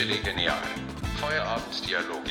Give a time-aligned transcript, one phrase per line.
[0.00, 0.56] Chili Genial.
[1.16, 2.30] Feierabenddialoge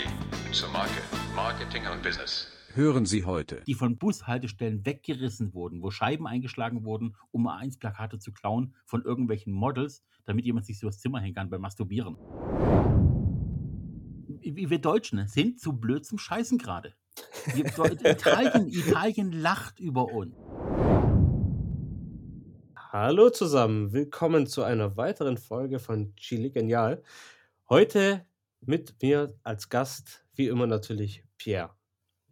[0.52, 1.04] zur Marke,
[1.36, 2.48] Marketing und Business.
[2.74, 3.62] Hören Sie heute.
[3.68, 9.54] die von Bushaltestellen weggerissen wurden, wo Scheiben eingeschlagen wurden, um A1-Plakate zu klauen von irgendwelchen
[9.54, 12.18] Models, damit jemand sich so das Zimmer hängen kann beim Masturbieren.
[14.42, 16.96] Wir Deutschen sind zu blöd zum Scheißen gerade.
[17.56, 20.34] Italien, Italien lacht über uns.
[22.76, 27.04] Hallo zusammen, willkommen zu einer weiteren Folge von Chili Genial.
[27.70, 28.26] Heute
[28.62, 31.70] mit mir als Gast, wie immer natürlich Pierre.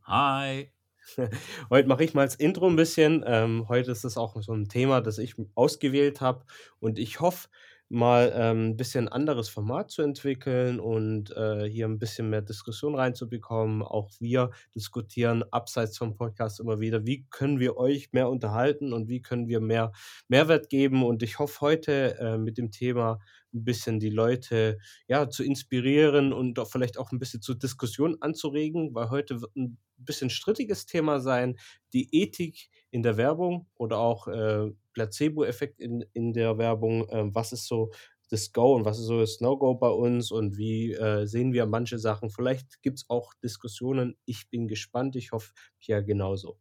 [0.01, 0.71] Hi.
[1.69, 3.23] Heute mache ich mal das Intro ein bisschen.
[3.23, 6.43] Ähm, heute ist es auch so ein Thema, das ich ausgewählt habe
[6.79, 7.49] und ich hoffe
[7.89, 12.95] mal ähm, ein bisschen anderes Format zu entwickeln und äh, hier ein bisschen mehr Diskussion
[12.95, 13.81] reinzubekommen.
[13.81, 19.07] Auch wir diskutieren abseits vom Podcast immer wieder, wie können wir euch mehr unterhalten und
[19.07, 19.93] wie können wir mehr
[20.27, 21.05] Mehrwert geben.
[21.05, 23.19] Und ich hoffe heute äh, mit dem Thema
[23.57, 28.17] ein bisschen die Leute ja, zu inspirieren und auch vielleicht auch ein bisschen zur Diskussion
[28.21, 31.57] anzuregen, weil heute wird ein bisschen strittiges Thema sein,
[31.93, 37.07] die Ethik in der Werbung oder auch äh, Placebo-Effekt in, in der Werbung.
[37.09, 37.91] Ähm, was ist so
[38.29, 41.65] das Go und was ist so das No-Go bei uns und wie äh, sehen wir
[41.65, 42.29] manche Sachen?
[42.29, 44.17] Vielleicht gibt es auch Diskussionen.
[44.25, 45.15] Ich bin gespannt.
[45.15, 46.59] Ich hoffe, Pierre genauso.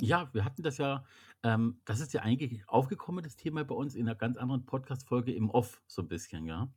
[0.00, 1.04] Ja, wir hatten das ja,
[1.44, 5.32] ähm, das ist ja eigentlich aufgekommen, das Thema bei uns in einer ganz anderen Podcast-Folge
[5.32, 6.72] im Off, so ein bisschen, ja.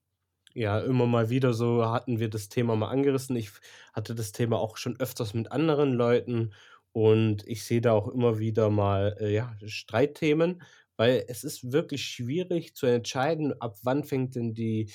[0.54, 3.36] Ja, immer mal wieder so hatten wir das Thema mal angerissen.
[3.36, 3.52] Ich
[3.94, 6.54] hatte das Thema auch schon öfters mit anderen Leuten
[6.92, 10.64] und ich sehe da auch immer wieder mal äh, ja, Streitthemen,
[10.98, 14.90] weil es ist wirklich schwierig zu entscheiden, ab wann fängt denn die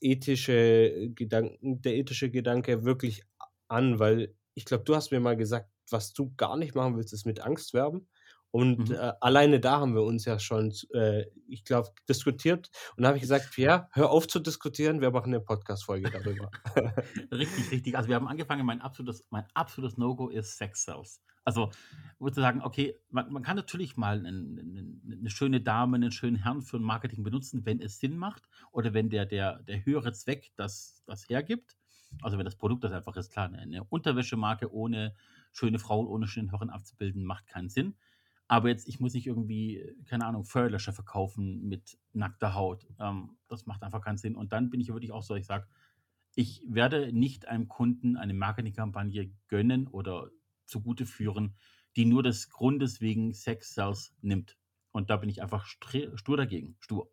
[0.00, 3.22] ethische Gedanken, der ethische Gedanke wirklich
[3.68, 7.12] an, weil ich glaube, du hast mir mal gesagt, was du gar nicht machen willst,
[7.12, 8.08] ist mit Angst werben.
[8.56, 8.94] Und Mhm.
[8.94, 12.70] äh, alleine da haben wir uns ja schon, äh, ich glaube, diskutiert.
[12.96, 16.50] Und da habe ich gesagt, Pierre, hör auf zu diskutieren, wir machen eine Podcast-Folge darüber.
[17.30, 17.96] Richtig, richtig.
[17.98, 21.20] Also wir haben angefangen, mein absolutes, mein absolutes No-Go ist Sex Sales.
[21.44, 21.70] Also
[22.18, 26.10] wo zu sagen, okay, man, man kann natürlich mal einen, einen, eine schöne Dame, einen
[26.10, 29.84] schönen Herrn für ein Marketing benutzen, wenn es Sinn macht oder wenn der, der, der
[29.84, 31.76] höhere Zweck das, das hergibt.
[32.22, 35.14] Also wenn das Produkt das einfach ist, klar, eine, eine Unterwäschemarke ohne
[35.52, 37.96] schöne Frauen, ohne schönen Herren abzubilden, macht keinen Sinn.
[38.48, 42.86] Aber jetzt, ich muss nicht irgendwie, keine Ahnung, Feuerlöscher verkaufen mit nackter Haut.
[43.00, 44.36] Ähm, das macht einfach keinen Sinn.
[44.36, 45.66] Und dann bin ich wirklich auch so, ich sage,
[46.36, 50.30] ich werde nicht einem Kunden eine Marketingkampagne gönnen oder
[50.66, 51.56] zugute führen,
[51.96, 54.58] die nur des Grundes wegen Sex Sales nimmt.
[54.92, 56.76] Und da bin ich einfach stur dagegen.
[56.78, 57.10] Stur.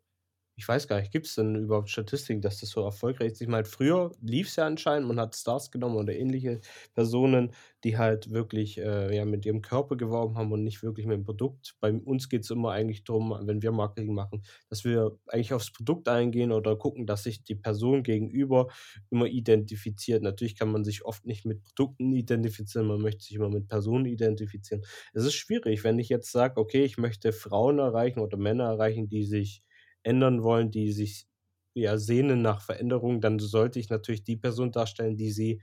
[0.56, 3.40] Ich weiß gar nicht, gibt es denn überhaupt Statistiken, dass das so erfolgreich ist?
[3.42, 6.60] Ich meine, früher lief es ja anscheinend, man hat Stars genommen oder ähnliche
[6.94, 7.50] Personen,
[7.82, 11.24] die halt wirklich äh, ja, mit ihrem Körper geworben haben und nicht wirklich mit dem
[11.24, 11.74] Produkt.
[11.80, 15.72] Bei uns geht es immer eigentlich darum, wenn wir Marketing machen, dass wir eigentlich aufs
[15.72, 18.68] Produkt eingehen oder gucken, dass sich die Person gegenüber
[19.10, 20.22] immer identifiziert.
[20.22, 24.06] Natürlich kann man sich oft nicht mit Produkten identifizieren, man möchte sich immer mit Personen
[24.06, 24.84] identifizieren.
[25.12, 29.08] Es ist schwierig, wenn ich jetzt sage, okay, ich möchte Frauen erreichen oder Männer erreichen,
[29.08, 29.62] die sich
[30.04, 31.26] ändern wollen, die sich
[31.74, 35.60] ja sehnen nach Veränderung, dann sollte ich natürlich die Person darstellen, die sie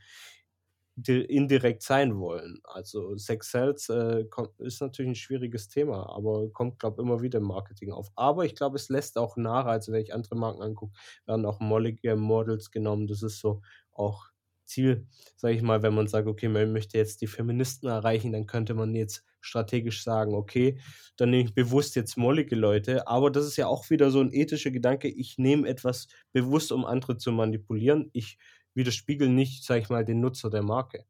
[0.95, 2.59] di- indirekt sein wollen.
[2.63, 4.25] Also Sex Sales äh,
[4.59, 8.11] ist natürlich ein schwieriges Thema, aber kommt, glaube ich, immer wieder im Marketing auf.
[8.15, 10.93] Aber ich glaube, es lässt auch nach, also wenn ich andere Marken angucke,
[11.25, 13.07] werden auch mollige Models genommen.
[13.07, 14.27] Das ist so auch
[14.65, 18.45] Ziel, sage ich mal, wenn man sagt, okay, man möchte jetzt die Feministen erreichen, dann
[18.47, 20.79] könnte man jetzt strategisch sagen, okay,
[21.17, 24.31] dann nehme ich bewusst jetzt mollige Leute, aber das ist ja auch wieder so ein
[24.31, 28.09] ethischer Gedanke, ich nehme etwas bewusst, um andere zu manipulieren.
[28.13, 28.37] Ich
[28.73, 31.05] widerspiegel nicht, sag ich mal, den Nutzer der Marke.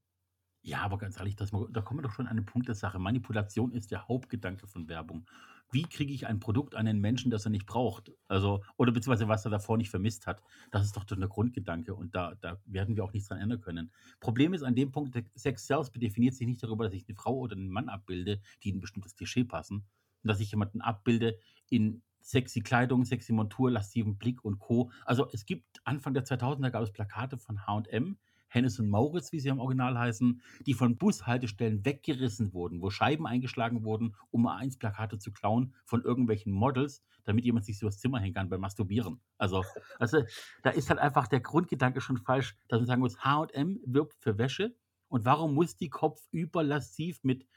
[0.63, 2.99] Ja, aber ganz ehrlich, das, da kommen wir doch schon an eine Punkt der Sache.
[2.99, 5.27] Manipulation ist der Hauptgedanke von Werbung.
[5.71, 8.11] Wie kriege ich ein Produkt an einen Menschen, das er nicht braucht?
[8.27, 10.41] Also, oder beziehungsweise was er davor nicht vermisst hat.
[10.69, 13.91] Das ist doch der Grundgedanke und da, da werden wir auch nichts dran ändern können.
[14.19, 17.37] Problem ist an dem Punkt, Sex Sales definiert sich nicht darüber, dass ich eine Frau
[17.37, 19.85] oder einen Mann abbilde, die in ein bestimmtes Klischee passen.
[20.23, 21.39] Und dass ich jemanden abbilde
[21.69, 24.91] in sexy Kleidung, sexy Montur, lasziven Blick und Co.
[25.05, 28.17] Also es gibt Anfang der 2000er gab es Plakate von H&M,
[28.51, 33.25] Hennes und Mauritz, wie sie im Original heißen, die von Bushaltestellen weggerissen wurden, wo Scheiben
[33.25, 38.19] eingeschlagen wurden, um A1-Plakate zu klauen von irgendwelchen Models, damit jemand sich so das Zimmer
[38.19, 39.21] hängen kann beim Masturbieren.
[39.37, 39.63] Also,
[39.99, 40.23] also
[40.63, 44.37] da ist halt einfach der Grundgedanke schon falsch, dass man sagen muss, H&M wirbt für
[44.37, 44.75] Wäsche
[45.07, 47.47] und warum muss die Kopf überlassiv mit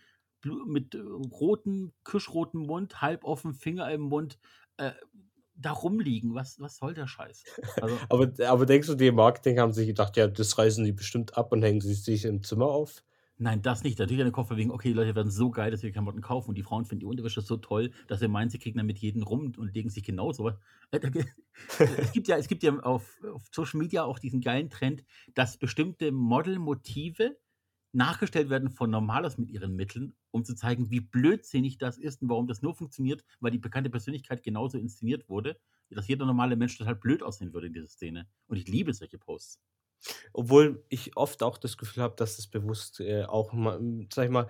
[0.67, 4.39] mit äh, rotem, kirschrotem Mund, halb offen, Finger im Mund,
[4.77, 4.93] äh,
[5.57, 6.35] da rumliegen.
[6.35, 7.45] Was, was soll der Scheiß?
[7.81, 10.93] Also, Aber, aber denkst du, die im Marketing haben sich gedacht, ja, das reißen die
[10.93, 13.03] bestimmt ab und hängen sie sich im Zimmer auf?
[13.37, 13.99] Nein, das nicht.
[13.99, 16.21] Natürlich an den Kopf wegen, okay, die Leute werden so geil, dass sie die Klamotten
[16.21, 18.99] kaufen und die Frauen finden die Unterwäsche so toll, dass sie meinen, sie kriegen damit
[18.99, 20.53] jeden rum und legen sich genauso
[21.79, 25.05] es gibt ja es gibt ja auf auf Social Media auch diesen geilen Trend,
[25.35, 27.37] dass bestimmte Modelmotive
[27.95, 32.29] nachgestellt werden von Normalos mit ihren Mitteln, um zu zeigen, wie blödsinnig das ist und
[32.29, 35.59] warum das nur funktioniert, weil die bekannte Persönlichkeit genauso inszeniert wurde,
[35.91, 38.29] dass jeder normale Mensch total blöd aussehen würde in dieser Szene.
[38.49, 39.61] Und ich liebe solche Posts.
[40.33, 43.81] Obwohl ich oft auch das Gefühl habe, dass es bewusst, äh, auch mal
[44.13, 44.49] sage ich mal,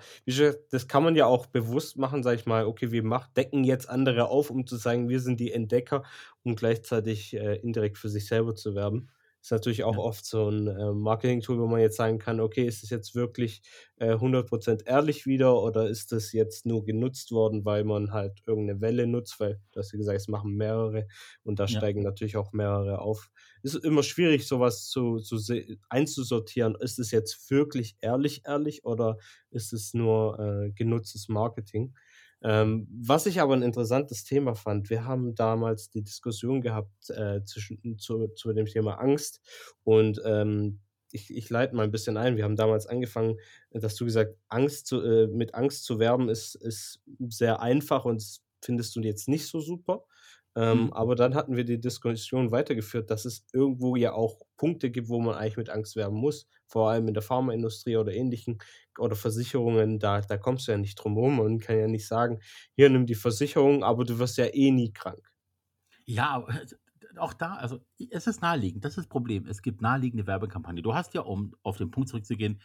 [0.70, 3.88] das kann man ja auch bewusst machen, sage ich mal: „Okay, wir mach decken jetzt
[3.88, 6.02] andere auf, um zu sagen, wir sind die Entdecker“,
[6.42, 9.10] um gleichzeitig, äh, indirekt für sich selber zu werben.
[9.44, 9.98] Ist natürlich auch Ja.
[9.98, 13.60] oft so 'n, äh, Marketing-Tool, wo man jetzt sagen kann: „Okay, ist das jetzt wirklich,
[13.96, 18.68] äh, 100% ehrlich wieder oder ist das jetzt nur genutzt worden, weil man halt irgend
[18.68, 21.06] 'ne Welle nutzt?“ Weil du hast ja gesagt, es machen mehrere
[21.42, 21.84] und da Ja.
[21.84, 23.30] steigen natürlich auch mehrere auf.
[23.62, 25.36] Ist immer schwierig, so was zu zu
[25.90, 26.74] einzusortieren.
[26.80, 29.18] Ist es jetzt wirklich ehrlich ehrlich oder
[29.50, 31.94] ist es nur, äh, genutztes Marketing?
[32.44, 37.42] Ähm, was ich aber 'n interessantes Thema fand, wir haben damals die Diskussion gehabt, äh,
[37.44, 39.40] zwischen zu zu dem Thema Angst
[39.84, 40.80] und, ähm,
[41.12, 42.36] ich ich leite mal 'n bisschen ein.
[42.36, 43.38] Wir haben damals angefangen,
[43.70, 47.00] da hast du gesagt, Angst zu äh, mit Angst zu werben ist ist
[47.30, 48.22] sehr einfach und
[48.62, 50.04] findest du jetzt nicht so super.
[50.56, 50.92] Ähm, Mhm.
[50.92, 55.20] aber dann hatten wir die Diskussion weitergeführt, dass es irgendwo ja auch Punkte gibt, wo
[55.20, 58.58] man eigentlich mit Angst werben muss, vor allem in der Pharmaindustrie oder Ähnlichen
[58.98, 62.40] oder Versicherungen, da da kommst du ja nicht drum rum und kann ja nicht sagen:
[62.76, 65.32] „Hier, nimm die Versicherung, aber du wirst ja eh nie krank.“
[66.06, 66.60] Ja, aber
[67.18, 67.80] auch da, also
[68.10, 69.46] es ist naheliegend, das ist das Problem.
[69.46, 70.82] Es gibt naheliegende Werbekampagnen.
[70.82, 72.60] Du hast ja, um auf den Punkt zurückzugehen,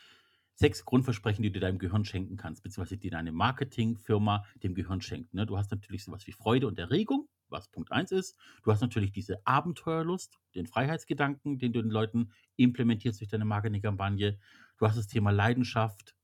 [0.56, 5.34] 6 Grundversprechen, die du deinem Gehirn schenken kannst, beziehungsweise die deine Marketingfirma dem Gehirn schenkt,
[5.34, 5.46] ne?
[5.46, 8.38] Du hast natürlich so was wie Freude und Erregung, was Punkt 1 ist.
[8.64, 14.40] Du hast natürlich diese Abenteuerlust, den Freiheitsgedanken, den du den Leuten implementierst durch deine Marketingkampagne.
[14.78, 16.16] Du hast das Thema Leidenschaft.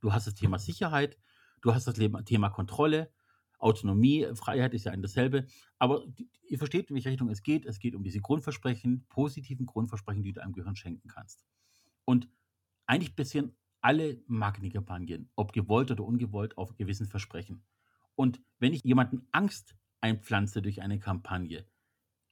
[0.00, 1.18] Du hast das Thema Sicherheit.
[1.60, 1.94] Du hast das
[2.24, 3.10] Thema Kontrolle.
[3.58, 5.46] Autonomie, Freiheit ist ja ein dasselbe.
[5.78, 6.04] Aber
[6.46, 7.64] ihr versteht, in welche Richtung es geht.
[7.64, 11.44] Es geht um diese Grundversprechen, positiven Grundversprechen, die du deinem Gehirn schenken kannst.
[12.04, 12.28] Und
[12.86, 17.62] eigentlich basieren alle Marketingkampagnen, ob gewollt oder ungewollt, auf gewissen Versprechen.
[18.14, 21.64] Und wenn ich jemanden Angst einpflanze durch eine Kampagne,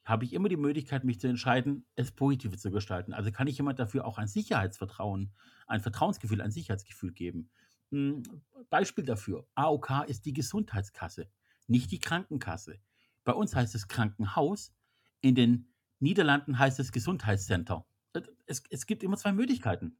[0.04, 3.14] habe ich immer die Möglichkeit, mich zu entscheiden, es positiv zu gestalten.
[3.14, 5.32] Also kann ich jemand dafür auch ein Sicherheitsvertrauen,
[5.66, 7.50] ein Vertrauensgefühl, ein Sicherheitsgefühl geben.
[7.90, 8.22] Hm,
[8.68, 11.30] Beispiel dafür: AOK ist die Gesundheitskasse,
[11.66, 12.78] nicht die Krankenkasse.
[13.24, 14.74] Bei uns heißt es Krankenhaus,
[15.22, 17.86] in den Niederlanden heißt es Gesundheitscenter.
[18.12, 19.96] Äh, es es gibt immer 2 Möglichkeiten.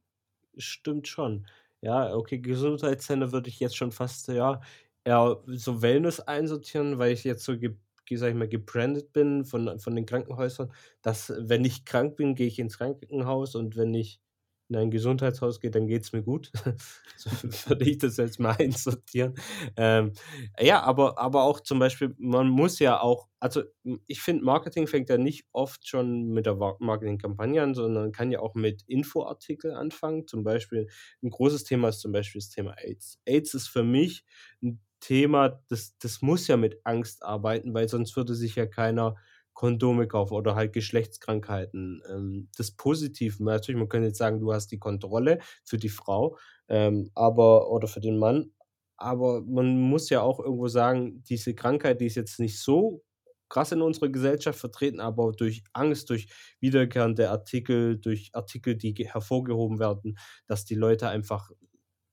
[0.57, 1.47] Stimmt schon.
[1.81, 4.61] Ja, okay, Gesundheitszentrum würde ich jetzt schon fast, ja,
[5.05, 7.53] eher so Wellness einsortieren, weil ich jetzt so
[8.17, 10.71] sage ich mal, gebrandet bin von von den Krankenhäusern,
[11.01, 14.19] dass, wenn ich krank bin, gehe ich ins Krankenhaus und wenn ich
[14.69, 16.51] in ein Gesundheitshaus gehe, dann geht's mir gut.
[17.15, 17.29] So
[17.69, 19.35] würde ich das jetzt mal einsortieren.
[19.77, 20.13] Ähm,
[20.59, 23.63] ja, aber aber auch zum Beispiel, man muss ja auch also,
[24.07, 28.39] ich finde, Marketing fängt ja nicht oft schon mit der Marketingkampagne an, sondern kann ja
[28.39, 30.27] auch mit Infoartikel anfangen.
[30.27, 30.87] Zum Beispiel
[31.21, 33.19] 'n großes Thema ist zum Beispiel das Thema AIDS.
[33.25, 34.23] AIDS ist für mich
[34.61, 39.15] 'n Thema, das das muss ja mit Angst arbeiten, weil sonst würde sich ja keiner
[39.53, 42.01] Kondome kaufen oder halt Geschlechtskrankheiten.
[42.09, 46.37] Ähm, das Positive natürlich, man könnte jetzt sagen, du hast die Kontrolle für die Frau,
[46.69, 48.51] ähm, aber oder für den Mann,
[48.97, 53.03] aber man muss ja auch irgendwo sagen, diese Krankheit, die ist jetzt nicht so
[53.49, 56.27] krass in unserer Gesellschaft vertreten, aber durch Angst, durch
[56.59, 61.51] wiederkehrende Artikel, durch Artikel, die ge hervorgehoben werden, dass die Leute einfach,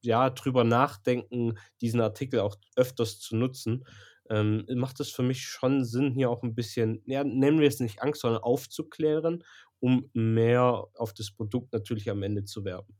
[0.02, 3.84] ja, drüber nachdenken, diesen Artikel auch öfters zu nutzen,
[4.30, 7.80] ähm, macht es für mich schon Sinn, hier auch 'n bisschen, ja, nennen wir es
[7.80, 9.44] nicht Angst, sondern aufzuklären,
[9.80, 12.96] um mehr auf das Produkt natürlich am Ende zu werben.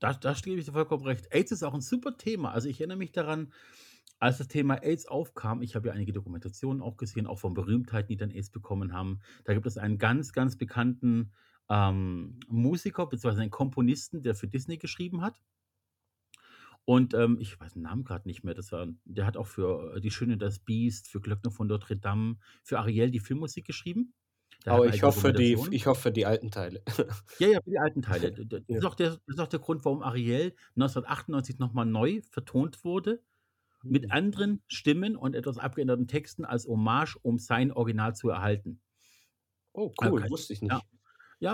[0.00, 1.32] Da da gebe ich dir vollkommen recht.
[1.34, 2.52] AIDS ist auch 'n super Thema.
[2.52, 3.52] Also, ich erinnere mich daran,
[4.20, 8.08] als das Thema AIDS aufkam ich habe ja einige Dokumentationen auch gesehen, auch von Berühmtheiten,
[8.08, 9.20] die dann AIDS bekommen haben.
[9.44, 11.32] Da gibt es einen ganz, ganz bekannten,
[11.70, 15.40] ähm, Musiker beziehungsweise einen Komponisten, der für Disney geschrieben hat.
[16.88, 18.54] Und, ähm, ich weiß den Namen grad nicht mehr.
[18.54, 21.96] Das war der hat auch für, äh, Die Schöne das Biest, für Glöckner von Notre
[21.98, 24.14] Dame, für Ariel die Filmmusik geschrieben.
[24.66, 26.82] Hat Aber ich eigene hoffe, die ich hoffe, die alten Teile.
[27.40, 28.32] Ja, ja, für die alten Teile.
[28.48, 28.80] Das Ja.
[28.80, 32.84] ist auch der das ist auch der Grund, warum Ariel 1998 noch mal neu vertont
[32.84, 33.22] wurde
[33.88, 34.12] mit Mhm.
[34.12, 38.82] anderen Stimmen und etwas abgeänderten Texten als Hommage, um sein Original zu erhalten.
[39.72, 40.82] Oh, Äh, cool, wusste ich nicht.
[40.82, 40.97] Ja,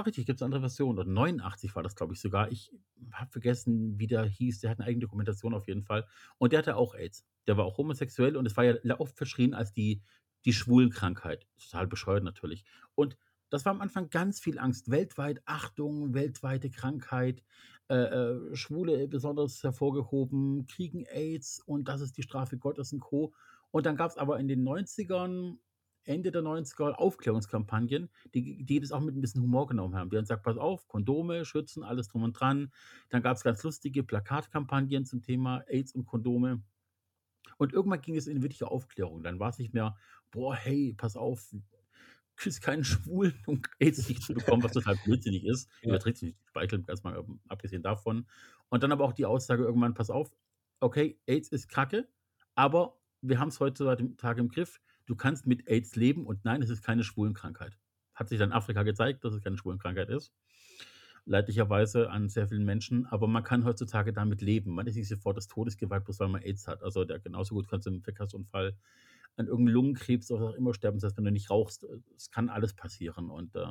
[0.00, 0.98] richtig, gibt's andere Versionen.
[0.98, 2.50] Und 89 war das, glaube ich, sogar.
[2.50, 2.72] Ich
[3.12, 4.60] habe vergessen, wie der hieß.
[4.60, 6.06] Der hat 'ne eigene Dokumentation auf jeden Fall.
[6.38, 7.26] Und der hatte auch AIDS.
[7.46, 10.02] Der war auch homosexuell und es war ja oft verschrien als die
[10.46, 11.46] die Schwulenkrankheit.
[11.58, 12.64] Total bescheuert natürlich.
[12.94, 13.16] Und
[13.50, 14.90] Das war am Anfang ganz viel Angst.
[14.90, 17.44] Weltweit Achtung, weltweite Krankheit,
[17.88, 23.32] äh, äh, Schwule besonders hervorgehoben, Kriegen AIDS und das ist die Strafe Gottes und Co.
[23.70, 25.58] Und dann gab es aber in den 90ern,
[26.04, 30.10] Ende der 90er Aufklärungskampagnen, die, die das auch mit ein bisschen Humor genommen haben.
[30.10, 32.72] Die haben gesagt, pass auf, Kondome, Schützen, alles drum und dran.
[33.08, 36.62] Dann gab es ganz lustige Plakatkampagnen zum Thema AIDS und Kondome.
[37.56, 39.22] Und irgendwann ging es in wirkliche Aufklärung.
[39.22, 39.96] Dann war es nicht mehr,
[40.30, 41.54] boah, hey, pass auf,
[42.36, 45.70] küss keinen Schwulen, um AIDS nicht zu bekommen, was total blödsinnig ist.
[45.82, 45.90] Ja.
[45.90, 48.26] Überträgt sich nicht Speichel, ganz mal ähm, abgesehen davon.
[48.68, 50.30] Und dann aber auch die Aussage irgendwann, pass auf,
[50.80, 52.08] okay, AIDS ist kacke,
[52.54, 54.80] aber wir haben es heutzutage im Griff.
[55.06, 57.76] Du kannst mit AIDS leben und nein, es ist keine Schwulenkrankheit.
[58.14, 60.32] Hat sich dann Afrika gezeigt, dass es keine Schwulenkrankheit ist.
[61.26, 64.74] Leidlicherweise an sehr vielen Menschen, aber man kann heutzutage damit leben.
[64.74, 66.82] Man ist nicht sofort das Todesgewalt, bloß weil man AIDS hat.
[66.82, 68.76] Also der genauso gut kannst du im Verkehrsunfall
[69.36, 72.48] an irgendeinem Lungenkrebs oder was auch immer sterben, heißt, wenn du nicht rauchst, es kann
[72.48, 73.30] alles passieren.
[73.30, 73.66] Und äh,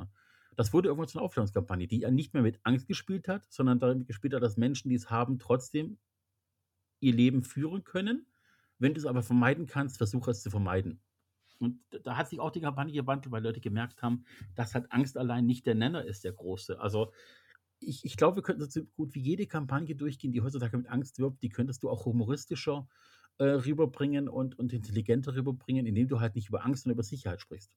[0.56, 3.78] das wurde irgendwann zu einer Aufklärungskampagne, die ja nicht mehr mit Angst gespielt hat, sondern
[3.78, 5.98] damit gespielt hat, dass Menschen, die es haben, trotzdem
[7.00, 8.26] ihr Leben führen können.
[8.78, 11.00] Wenn du es aber vermeiden kannst, versuche es zu vermeiden.
[11.58, 15.16] Und da- hat sich auch die Kampagne gewandelt, weil Leute gemerkt haben, dass halt Angst
[15.16, 16.78] allein nicht der Nenner ist, der große.
[16.80, 17.12] Also
[17.80, 21.18] ich, ich glaube, wir könnten so gut wie jede Kampagne durchgehen, die heutzutage mit Angst
[21.18, 22.88] wirbt, die könntest du auch humoristischer
[23.38, 27.40] äh, rüberbringen und, und intelligenter rüberbringen, indem du halt nicht über Angst, sondern über Sicherheit
[27.40, 27.76] sprichst.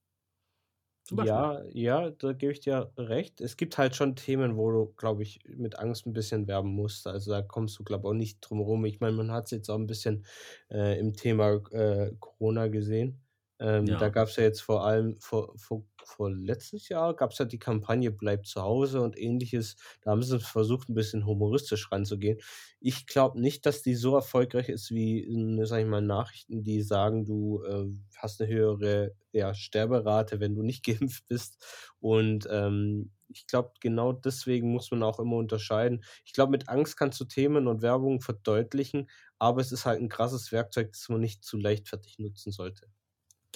[1.10, 3.39] Ja, ja, da gebe ich dir recht.
[3.39, 7.07] Es gibt halt schon Themen, wo du, glaube ich, mit Angst ein bisschen werben musst.
[7.07, 8.84] Also da kommst du, glaube ich, auch nicht drum rum.
[8.84, 10.25] Ich meine, man hat es jetzt auch ein bisschen
[10.69, 13.22] äh, im Thema äh, Corona gesehen.
[13.59, 14.09] Ähm, Da Ja.
[14.09, 17.59] gab es ja jetzt vor allem vor, vor, vor letztes Jahr gab es ja die
[17.59, 19.75] Kampagne Bleib zu Hause und ähnliches.
[20.01, 22.39] Da haben sie versucht, ein bisschen humoristisch ranzugehen.
[22.79, 25.25] Ich glaube nicht, dass die so erfolgreich ist wie,
[25.65, 27.85] sag ich mal, Nachrichten, die sagen, du äh,
[28.17, 31.63] hast eine höhere ja, Sterberate, wenn du nicht geimpft bist.
[31.99, 36.03] Und ähm, ich glaube, genau deswegen muss man auch immer unterscheiden.
[36.25, 39.09] Ich glaube, mit Angst kannst du Themen und Werbung verdeutlichen,
[39.39, 42.87] aber es ist halt ein krasses Werkzeug, das man nicht zu leichtfertig nutzen sollte.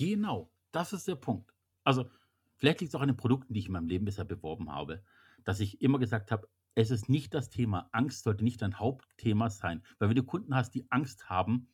[0.02, 1.54] Genau, das ist der Punkt.
[1.84, 2.10] Also,
[2.56, 5.04] vielleicht liegt es auch an den Produkten, die ich in meinem Leben bisher beworben habe,
[5.44, 7.88] dass ich immer gesagt habe, es ist nicht das Thema.
[7.92, 9.84] Angst sollte nicht dein Hauptthema sein.
[10.00, 11.68] Weil wenn du Kunden hast, die Angst haben,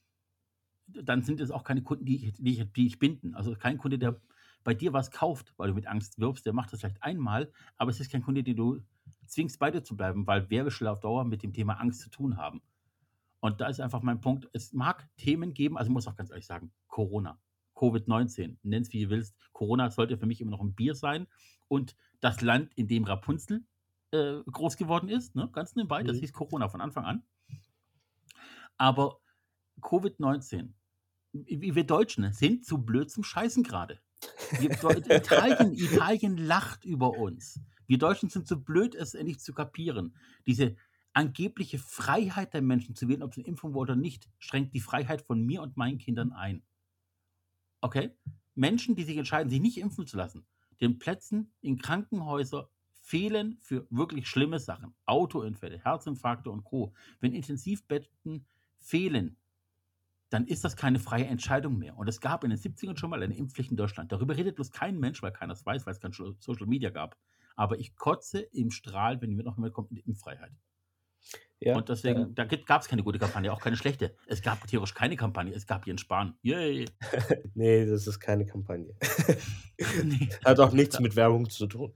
[0.88, 3.34] dann sind es auch keine Kunden, die ich, die ich, die ich binden.
[3.34, 4.20] Also kein Kunde, der
[4.66, 7.92] bei dir was kauft, weil du mit Angst wirbst, der macht das vielleicht einmal, aber
[7.92, 8.82] es ist kein Kunde, den du
[9.26, 12.10] zwingst, bei dir zu bleiben, weil wer will auf Dauer mit dem Thema Angst zu
[12.10, 12.62] tun haben?
[13.40, 16.30] Und da ist einfach mein Punkt, es mag Themen geben, also ich muss auch ganz
[16.30, 17.40] ehrlich sagen, Corona,
[17.78, 21.28] Covid-19, nenn es wie du willst, Corona sollte für mich immer noch ein Bier sein
[21.68, 23.66] und das Land, in dem Rapunzel
[24.12, 26.22] äh, groß geworden ist, ne, ganz nebenbei, das Mhm.
[26.22, 27.24] hieß Corona von Anfang an.
[28.78, 29.20] Aber
[29.82, 30.74] Covid-19,
[31.34, 34.00] wie wir Deutschen sind zu blöd zum Scheißen gerade.
[35.10, 37.60] Italien, Italien lacht über uns.
[37.88, 40.16] Wir Deutschen sind zu blöd, es endlich zu kapieren.
[40.48, 40.76] Diese
[41.14, 44.80] angebliche Freiheit der Menschen zu wählen, ob sie eine Impfung wollen oder nicht, schränkt die
[44.82, 46.64] Freiheit von mir und meinen Kindern ein.
[47.82, 48.12] Okay?
[48.56, 50.46] Menschen, die sich entscheiden, sich nicht impfen zu lassen,
[50.82, 52.66] den Plätzen in Krankenhäusern
[53.08, 54.94] fehlen für wirklich schlimme Sachen.
[55.06, 56.94] Autounfälle, Herzinfarkte und Co.
[57.20, 58.46] Wenn Intensivbetten
[58.80, 59.38] fehlen,
[60.30, 61.98] dann ist das keine freie Entscheidung mehr.
[61.98, 64.12] Und es gab in den 70ern schon mal eine Impfpflicht in Deutschland.
[64.12, 67.18] Darüber redet bloß kein Mensch, weil keiner es weiß, weil es kein Social Media gab.
[67.56, 70.52] Aber ich kotze im Strahl, wenn mir noch jemand kommt mit Impffreiheit.
[71.60, 74.16] Ja, Und deswegen, äh, da gab es keine gute Kampagne, auch keine schlechte.
[74.28, 76.38] Es gab theoretisch keine Kampagne, es gab Jens Spahn.
[76.44, 76.86] Yay!
[77.56, 78.94] nee, das ist keine Kampagne.
[80.04, 80.30] Nee.
[80.44, 81.94] Hat auch nichts mit Werbung zu tun,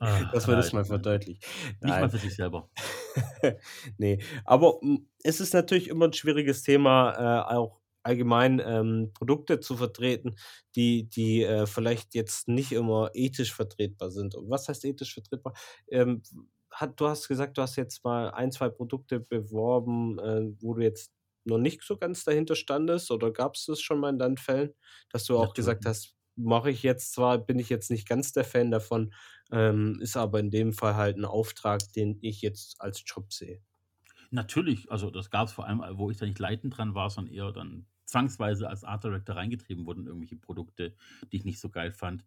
[0.00, 1.46] Ah, dass man das mal verdeutlicht.
[1.80, 2.10] Nicht mal Nein.
[2.10, 2.68] für sich selber.
[3.98, 9.60] nee, aber mm, es ist natürlich immer ein schwieriges Thema, äh, auch allgemein ähm, Produkte
[9.60, 10.34] zu vertreten,
[10.74, 14.34] die, die äh, vielleicht jetzt nicht immer ethisch vertretbar sind.
[14.34, 15.54] Und was heißt ethisch vertretbar?
[15.88, 16.22] Ähm,
[16.70, 20.82] hat, du hast gesagt, du hast jetzt mal ein, zwei Produkte beworben, äh, wo du
[20.82, 21.12] jetzt
[21.44, 24.74] noch nicht so ganz dahinter standest, oder gab es das schon mal in deinen Fällen,
[25.10, 25.86] dass du auch gesagt Natürlich.
[25.86, 29.12] hast, mache ich jetzt zwar, bin ich jetzt nicht ganz der Fan davon,
[29.50, 33.62] ähm, ist aber in dem Fall halt ein Auftrag, den ich jetzt als Job sehe.
[34.30, 37.34] Natürlich, also das gab es vor allem, wo ich da nicht leitend dran war, sondern
[37.34, 40.94] eher dann zwangsweise als Art Director reingetrieben wurden, irgendwelche Produkte,
[41.32, 42.24] die ich nicht so geil fand.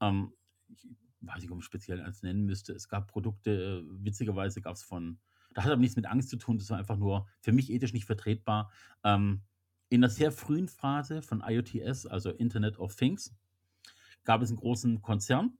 [0.00, 0.32] Ähm,
[0.68, 0.88] ich
[1.26, 2.72] weiß nicht, ob ich speziell eins nennen müsste.
[2.72, 5.18] Es gab Produkte, äh, witzigerweise gab es von,
[5.52, 7.92] da hat aber nichts mit Angst zu tun, das war einfach nur für mich ethisch
[7.92, 8.70] nicht vertretbar.
[9.04, 9.42] Ähm,
[9.88, 13.34] in einer sehr frühen Phase von IoTS, also Internet of Things,
[14.24, 15.58] gab es einen großen Konzern,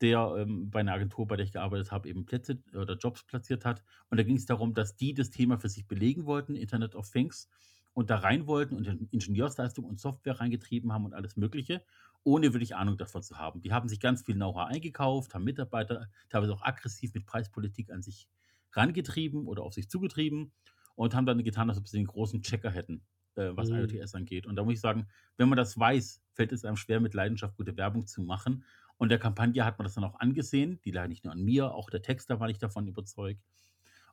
[0.00, 3.64] der ähm, bei einer Agentur, bei der ich gearbeitet habe, eben Plätze oder Jobs platziert
[3.64, 3.82] hat.
[4.08, 7.10] Und da ging es darum, dass die das Thema für sich belegen wollten, Internet of
[7.10, 7.48] Things,
[7.92, 11.82] und da rein wollten und in Ingenieursleistung und Software reingetrieben haben und alles Mögliche.
[12.24, 13.62] Ohne wirklich Ahnung davon zu haben.
[13.62, 18.02] Die haben sich ganz viel Know-how eingekauft, haben Mitarbeiter teilweise auch aggressiv mit Preispolitik an
[18.02, 18.28] sich
[18.72, 20.52] rangetrieben oder auf sich zugetrieben
[20.94, 23.02] und haben dann getan, als ob sie den großen Checker hätten,
[23.36, 23.76] äh, was Mhm.
[23.76, 24.46] IoTS angeht.
[24.46, 27.56] Und da muss ich sagen, wenn man das weiß, fällt es einem schwer, mit Leidenschaft
[27.56, 28.64] gute Werbung zu machen.
[28.96, 30.80] Und der Kampagne hat man das dann auch angesehen.
[30.84, 33.40] Die lag nicht nur an mir, auch der Texter war nicht davon überzeugt.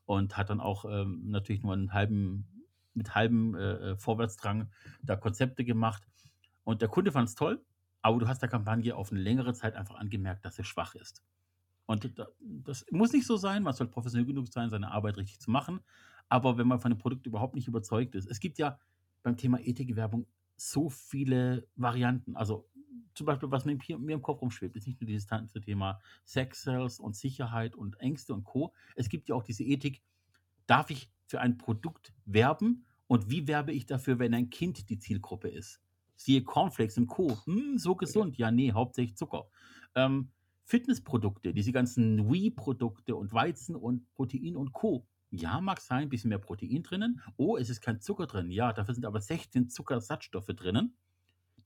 [0.06, 4.72] Und hat dann auch ähm, natürlich nur einen halben, mit halbem äh, äh, Vorwärtsdrang
[5.04, 6.04] da Konzepte gemacht.
[6.64, 7.62] Und der Kunde fand es toll,
[8.02, 11.24] aber du hast der Kampagne auf eine längere Zeit einfach angemerkt, dass sie schwach ist.
[11.86, 15.40] Und da- das muss nicht so sein, man soll professionell genug sein, seine Arbeit richtig
[15.40, 15.82] zu machen.
[16.30, 18.80] Aber wenn man von dem Produkt überhaupt nicht überzeugt ist, es gibt ja
[19.24, 20.28] beim Thema Ethikwerbung
[20.58, 22.36] so viele Varianten.
[22.36, 22.70] Also
[23.14, 26.64] zum Beispiel, was mir, mir im Kopf rumschwebt, ist nicht nur dieses ganze Thema Sex
[26.64, 28.74] Sales und Sicherheit und Ängste und Co.
[28.96, 30.02] Es gibt ja auch diese Ethik,
[30.68, 35.00] darf ich für ein Produkt werben und wie werbe ich dafür, wenn ein Kind die
[35.00, 35.82] Zielgruppe ist?
[36.18, 37.38] Siehe Cornflakes und Co.
[37.46, 38.38] Hm, so gesund.
[38.38, 39.48] Ja, nee, hauptsächlich Zucker.
[39.96, 40.32] Ähm,
[40.64, 45.08] Fitnessprodukte, diese ganzen Wii-Produkte und Weizen und Protein und Co.
[45.30, 47.22] Ja, mag sein, ein bisschen mehr Protein drinnen.
[47.38, 48.52] Oh, es ist kein Zucker drin.
[48.52, 50.98] Ja, dafür sind aber 16 Zuckersatzstoffe drinnen,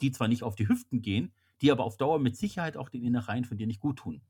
[0.01, 3.03] die zwar nicht auf die Hüften gehen, die aber auf Dauer mit Sicherheit auch den
[3.03, 4.22] Innereien von dir nicht gut tun.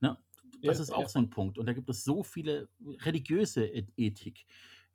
[0.00, 0.18] Ne?
[0.62, 1.08] Das Ja, ist auch ja.
[1.08, 1.58] so ein Punkt.
[1.58, 3.64] Und da gibt es so viele religiöse
[3.96, 4.46] Ethik.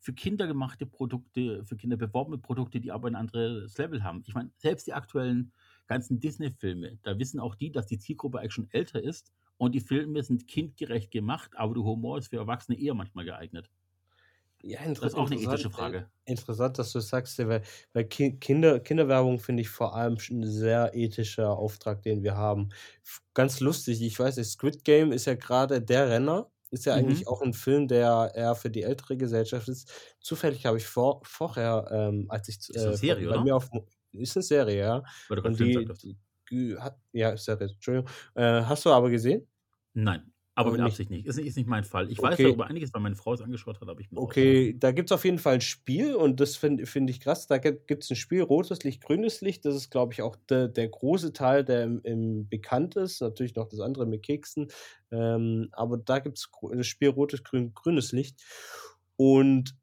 [0.05, 4.23] Für Kinder gemachte Produkte, für Kinder beworbene Produkte, die aber ein anderes Level haben.
[4.27, 5.51] Ich meine, selbst die aktuellen
[5.87, 9.79] ganzen Disney-Filme, da wissen auch die, dass die Zielgruppe eigentlich schon älter ist und die
[9.81, 13.69] Filme sind kindgerecht gemacht, aber der Humor ist für Erwachsene eher manchmal geeignet.
[14.63, 16.09] Ja, Das ist auch eine ethische äh, Frage.
[16.25, 17.61] interessant, dass du das sagst, weil,
[17.93, 22.35] weil Ki Kinder, Kinderwerbung finde ich vor allem schon ein sehr ethischer Auftrag, den wir
[22.35, 22.69] haben.
[23.33, 26.49] Ganz lustig, ich weiß nicht, Squid Game ist ja gerade der Renner.
[26.71, 27.27] Ist ja eigentlich Mhm.
[27.27, 29.91] auch ein Film, der eher für die ältere Gesellschaft ist.
[30.19, 33.39] Zufällig habe ich vor, vorher, ähm, als ich Ist eine äh, Serie, bei oder?
[33.39, 33.69] mir auf
[34.13, 35.03] ist eine Serie, ja.
[35.27, 36.17] Weil du Und Film die, die
[36.51, 38.09] die hat, ja, Serie, Entschuldigung.
[38.35, 39.47] Äh, hast du aber gesehen?
[39.93, 40.81] Nein, aber mit.
[40.81, 41.25] Absicht nicht.
[41.25, 42.09] Ist, nicht- ist nicht mein Fall.
[42.11, 42.43] Ich weiß Okay.
[42.43, 44.17] darüber einiges, weil meine Frau es angeschaut hat, aber ich bin.
[44.17, 47.47] Okay, da gibt es auf jeden Fall ein Spiel und das finde find ich krass.
[47.47, 49.65] Da gibt es ein Spiel, rotes Licht, grünes Licht.
[49.65, 53.21] Das ist, glaube ich, auch der, der große Teil, der im, im bekannt ist.
[53.21, 54.67] Natürlich noch das andere mit Keksen.
[55.11, 58.41] Ähm, aber da gibt es das Spiel rotes, grün, grünes Licht.
[59.17, 59.75] Und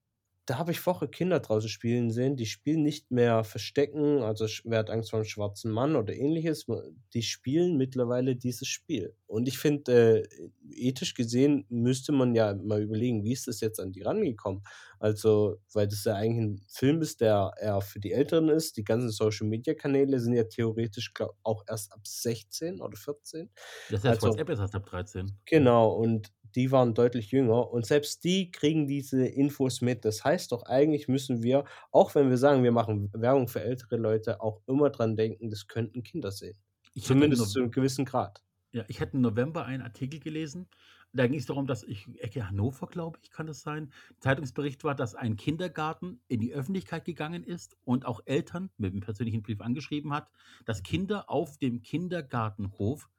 [0.46, 4.80] da habe ich vorher Kinder draußen spielen sehen, die spielen nicht mehr Verstecken, also wer
[4.80, 6.66] hat Angst vor einem schwarzen Mann oder ähnliches.
[7.14, 9.14] Die spielen mittlerweile dieses Spiel.
[9.26, 13.78] Und ich finde, äh, ethisch gesehen müsste man ja mal überlegen, wie ist das jetzt
[13.78, 14.62] an die rangekommen?
[14.98, 18.76] Also, weil das ja eigentlich ein Film ist, der eher für die Älteren ist.
[18.76, 23.50] Die ganzen Social Media Kanäle sind ja theoretisch glaub, auch erst ab 16 oder 14.
[23.88, 25.38] Das heißt, Also, WhatsApp ist erst ab 13.
[25.44, 30.04] Genau, und die waren deutlich jünger und selbst die kriegen diese Infos mit.
[30.04, 33.96] Das heißt doch, eigentlich müssen wir, auch wenn wir sagen, wir machen Werbung für ältere
[33.96, 36.58] Leute, auch immer dran denken, das könnten Kinder sehen.
[36.94, 38.42] Ich Zumindest zu einem gewissen Grad.
[38.72, 40.68] ja, ich hatte im November einen Artikel gelesen.
[41.14, 44.94] Da ging es darum, dass ich, Ecke Hannover, glaube ich, kann das sein, Zeitungsbericht war,
[44.94, 49.60] dass ein Kindergarten in die Öffentlichkeit gegangen ist und auch Eltern mit einem persönlichen Brief
[49.60, 50.30] angeschrieben hat,
[50.64, 53.10] dass Kinder auf dem Kindergartenhof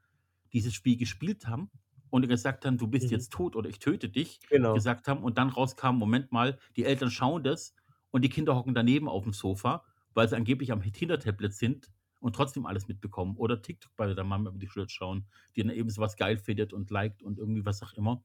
[0.53, 1.69] dieses Spiel gespielt haben
[2.13, 3.11] und gesagt haben, du bist Mhm.
[3.11, 4.73] jetzt tot oder ich töte dich, Genau.
[4.73, 7.75] gesagt haben und dann rauskam, Moment mal, die Eltern schauen das
[8.11, 12.35] und die Kinder hocken daneben auf dem Sofa, weil sie angeblich am Kindertablet sind und
[12.35, 13.35] trotzdem alles mitbekommen.
[13.37, 16.71] Oder TikTok bei der Mama über die Schulter schauen, die dann eben sowas geil findet
[16.73, 18.23] und liked und irgendwie was auch immer.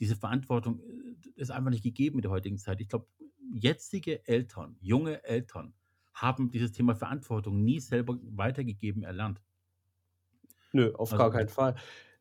[0.00, 2.80] Diese Verantwortung äh, ist einfach nicht gegeben in der heutigen Zeit.
[2.80, 3.08] Ich glaube,
[3.54, 5.74] jetzige Eltern, junge Eltern,
[6.14, 9.42] haben dieses Thema Verantwortung nie selber weitergegeben erlernt.
[10.72, 11.74] Nö, auf Also gar keinen Fall.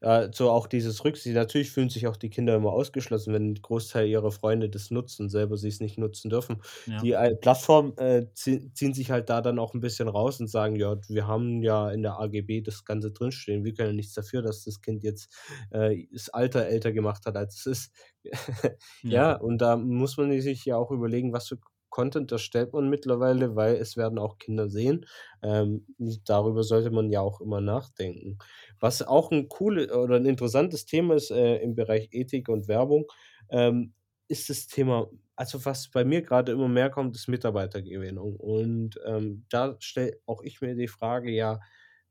[0.03, 1.35] Äh, so auch dieses Rücksicht.
[1.35, 5.29] Natürlich fühlen sich auch die Kinder immer ausgeschlossen, wenn 'n Großteil ihrer Freunde das nutzen,
[5.29, 6.61] selber sie es nicht nutzen dürfen.
[6.87, 7.03] Ja.
[7.03, 10.47] Die ei Plattformen, äh, zie ziehen sich halt da dann auch 'n bisschen raus und
[10.47, 13.63] sagen: „Ja, wir haben ja in der AGB das Ganze drinstehen.
[13.63, 15.31] Wir können ja nichts dafür, dass das Kind jetzt,
[15.69, 17.91] äh, das Alter älter gemacht hat, als es ist.“
[19.03, 19.21] Ja.
[19.21, 21.57] Ja, und da muss man sich ja auch überlegen, was für
[21.91, 25.05] Content erstellt man mittlerweile, weil es werden auch Kinder sehen.
[25.43, 25.85] Ähm,
[26.25, 28.39] darüber sollte man ja auch immer nachdenken.
[28.79, 33.05] Was auch 'n coole oder 'n interessantes Thema ist, äh, im Bereich Ethik und Werbung,
[33.51, 33.93] ähm,
[34.29, 38.35] ist das Thema also, was bei mir grade immer mehr kommt, ist Mitarbeitergewinnung.
[38.37, 41.59] Und, ähm, da stelle auch ich mir die Frage, ja,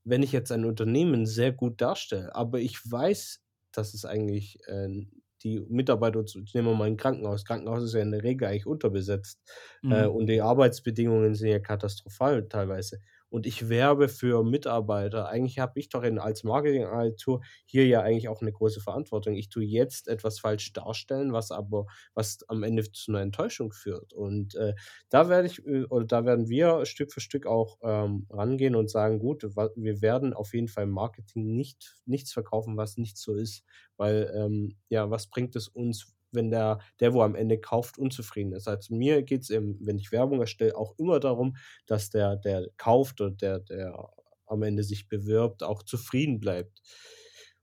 [0.04, 3.40] wenn ich jetzt ein Unternehmen sehr gut darstelle, aber ich weiß,
[3.72, 5.06] dass es eigentlich, äh,
[5.44, 6.24] die Mitarbeiter
[6.54, 7.44] nehmen wir mal 'n Krankenhaus.
[7.44, 9.40] Krankenhaus ist ja in der Regel eigentlich unterbesetzt,
[9.88, 10.08] äh, Mhm.
[10.08, 13.00] und die Arbeitsbedingungen sind ja katastrophal teilweise.
[13.30, 15.28] Und ich werbe für Mitarbeiter.
[15.28, 19.34] Eigentlich habe ich doch in, als Marketingagentur hier ja eigentlich auch eine große Verantwortung.
[19.36, 24.12] Ich tue jetzt etwas falsch darstellen, was aber, was am Ende zu einer Enttäuschung führt.
[24.12, 24.74] Und äh,
[25.08, 28.90] da werde ich, äh, oder da werden wir Stück für Stück auch ähm, rangehen und
[28.90, 33.34] sagen, gut, wir werden auf jeden Fall im Marketing nicht, nichts verkaufen, was nicht so
[33.34, 33.64] ist.
[33.96, 38.52] Weil, ähm, ja, was bringt es uns, wenn der, der, wo am Ende kauft, unzufrieden
[38.52, 38.68] ist.
[38.68, 42.68] Also mir geht es eben, wenn ich Werbung erstelle, auch immer darum, dass der, der
[42.76, 44.10] kauft oder der, der
[44.46, 46.82] am Ende sich bewirbt, auch zufrieden bleibt.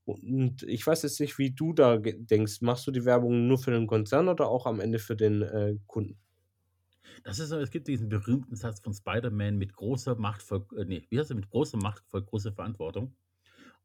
[0.05, 2.61] Und ich weiß jetzt nicht, wie du da denkst.
[2.61, 5.75] Machst du die Werbung nur für den Konzern oder auch am Ende für den äh,
[5.85, 6.17] Kunden?
[7.23, 11.05] Das ist es gibt diesen berühmten Satz von Spider-Man mit großer Macht folgt, äh, nee,
[11.09, 13.15] wie heißt er, mit großer Macht folgt große Verantwortung.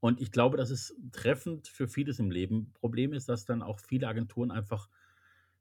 [0.03, 2.73] Und ich glaube, das ist treffend für vieles im Leben.
[2.75, 4.89] Problem ist, dass dann auch viele Agenturen einfach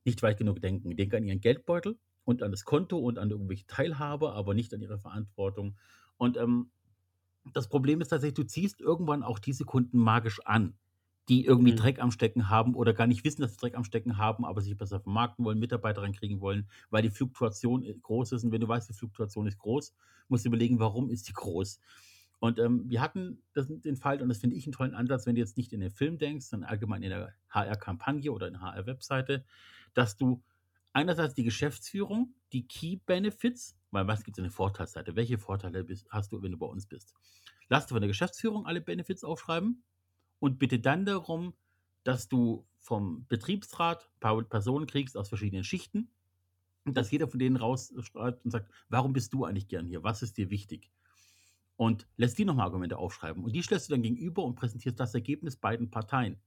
[0.04, 0.95] nicht weit genug denken.
[0.95, 4.82] Denken an ihren Geldbeutel und an das Konto und an irgendwelche Teilhabe, aber nicht an
[4.82, 5.77] ihre Verantwortung.
[6.17, 6.71] Und ähm,
[7.54, 10.73] das Problem ist tatsächlich, du ziehst irgendwann auch diese Kunden magisch an,
[11.30, 11.77] die irgendwie mhm.
[11.77, 14.62] Dreck am Stecken haben oder gar nicht wissen, dass sie Dreck am Stecken haben, aber
[14.62, 18.43] sich besser vermarkten wollen, Mitarbeiter reinkriegen wollen, weil die Fluktuation äh, groß ist.
[18.43, 19.93] Und wenn du weißt, die Fluktuation ist groß,
[20.30, 21.80] musst du überlegen, warum ist die groß?
[22.41, 25.36] Und ähm, wir hatten das, den Fall, und das finde ich einen tollen Ansatz, wenn
[25.36, 28.63] du jetzt nicht in den Film denkst, sondern allgemein in der HR-Kampagne oder in der
[28.63, 29.45] HR-Webseite,
[29.93, 30.41] dass du
[30.91, 35.15] einerseits die Geschäftsführung, die Key Benefits, weil was gibt es in der Vorteilsseite?
[35.15, 37.13] Welche Vorteile bist, hast du, wenn du bei uns bist?
[37.69, 39.84] Lass du von der Geschäftsführung alle Benefits aufschreiben
[40.39, 41.54] und bitte dann darum,
[42.04, 46.10] dass du vom Betriebsrat ein paar Personen kriegst aus verschiedenen Schichten
[46.86, 50.01] und dass jeder von denen rausschreibt und sagt, warum bist du eigentlich gern hier?
[50.01, 50.89] Was ist dir wichtig?
[51.81, 53.43] Und lässt die nochmal Argumente aufschreiben.
[53.43, 56.39] Und die stellst du dann gegenüber und präsentierst das Ergebnis beiden Parteien.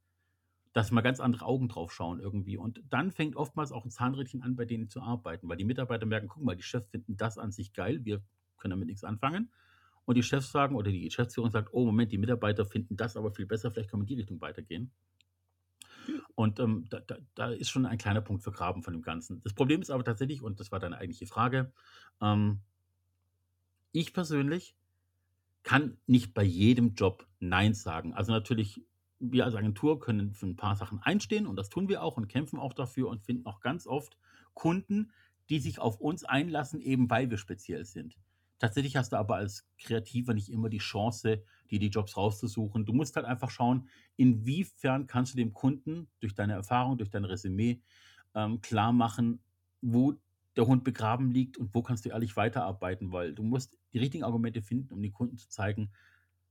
[0.72, 2.56] Dass mal ganz andere Augen drauf schauen irgendwie.
[2.56, 6.06] Und dann fängt oftmals auch ein Zahnrädchen an, bei denen zu arbeiten, weil die Mitarbeiter
[6.06, 8.22] merken, guck mal, die Chefs finden das an sich geil, wir
[8.58, 9.50] können damit nichts anfangen.
[10.04, 13.32] Und die Chefs sagen, oder die Geschäftsführung sagt, oh Moment, die Mitarbeiter finden das aber
[13.32, 14.92] viel besser, vielleicht können wir in die Richtung weitergehen.
[16.36, 19.40] Und ähm, da, da, da, ist schon ein kleiner Punkt für Graben von dem Ganzen.
[19.42, 21.72] Das Problem ist aber tatsächlich, und das war deine eigentliche Frage,
[22.20, 22.60] ähm,
[23.90, 24.76] ich persönlich
[25.64, 28.14] kann nicht bei jedem Job Nein sagen.
[28.14, 28.80] Also natürlich,
[29.18, 32.28] wir als Agentur können für ein paar Sachen einstehen und das tun wir auch und
[32.28, 34.16] kämpfen auch dafür und finden auch ganz oft
[34.52, 35.10] Kunden,
[35.50, 38.16] die sich auf uns einlassen, eben weil wir speziell sind.
[38.58, 42.84] Tatsächlich hast du aber als Kreativer nicht immer die Chance, dir die Jobs rauszusuchen.
[42.84, 47.24] Du musst halt einfach schauen, inwiefern kannst du dem Kunden durch deine Erfahrung, durch dein
[47.24, 47.80] Resümee
[48.34, 49.40] ähm, klar machen,
[49.80, 50.14] wo
[50.56, 54.24] der Hund begraben liegt und wo kannst du ehrlich weiterarbeiten, weil du musst die richtigen
[54.24, 55.90] Argumente finden, um den Kunden zu zeigen,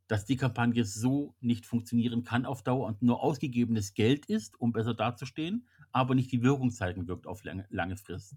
[0.08, 4.74] dass die Kampagne so nicht funktionieren kann auf Dauer und nur ausgegebenes Geld ist, um
[4.74, 8.36] besser dazustehen, aber nicht die Wirkung zeigen wirkt auf lange, lange Frist.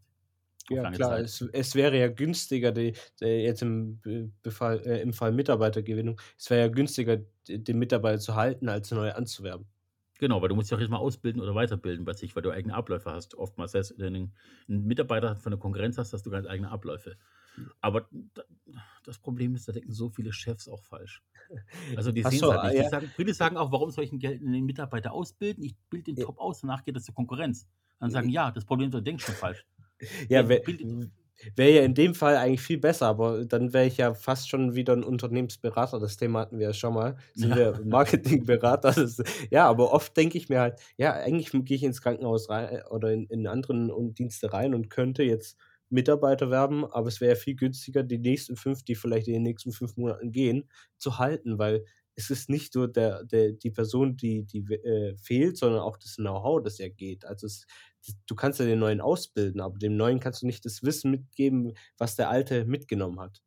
[0.68, 4.00] Ja, klar, es, es, wäre ja günstiger, die, die jetzt im,
[4.42, 9.12] Befall, äh, im Fall Mitarbeitergewinnung, es wäre ja günstiger, den Mitarbeiter zu halten, als neu
[9.12, 9.66] anzuwerben.
[10.18, 12.74] Genau, weil du musst ja auch erstmal ausbilden oder weiterbilden bei sich, weil du eigene
[12.74, 13.34] Abläufe hast.
[13.34, 14.30] Oftmals, selbst wenn du
[14.68, 17.16] einen Mitarbeiter von der Konkurrenz hast, hast du ganz eigene Abläufe.
[17.80, 18.08] Aber
[19.04, 21.22] das Problem ist, da denken so viele Chefs auch falsch.
[21.96, 22.84] Also die sehen es halt nicht.
[22.84, 25.62] Die sagen, viele sagen auch, warum soll ich einen Mitarbeiter ausbilden?
[25.64, 27.66] Ich bilde den top aus, danach geht das zur Konkurrenz.
[27.98, 29.66] Dann sagen, ja, das Problem ist, du denkst schon falsch.
[30.28, 30.48] Ja, ja
[31.54, 34.74] Wäre ja in dem Fall eigentlich viel besser, aber dann wäre ich ja fast schon
[34.74, 35.98] wieder ein Unternehmensberater.
[35.98, 37.16] Das Thema hatten wir ja schon mal.
[37.34, 37.56] Sind ja.
[37.56, 38.92] wir Marketingberater?
[38.92, 42.82] Das, ja, aber oft denke ich mir halt, ja, eigentlich gehe ich ins Krankenhaus rein
[42.90, 45.56] oder in, in anderen Dienste rein und könnte jetzt
[45.88, 49.42] Mitarbeiter werben, aber es wäre ja viel günstiger, die nächsten fünf, die vielleicht in den
[49.42, 51.84] nächsten fünf Monaten gehen, zu halten, weil
[52.16, 56.16] es ist nicht nur der, der, die Person, die, die äh, fehlt, sondern auch das
[56.16, 57.26] Know-how, das ja geht.
[57.26, 57.66] Also es,
[58.26, 61.74] du kannst ja den neuen ausbilden, aber dem neuen kannst du nicht das Wissen mitgeben,
[61.98, 63.42] was der alte mitgenommen hat.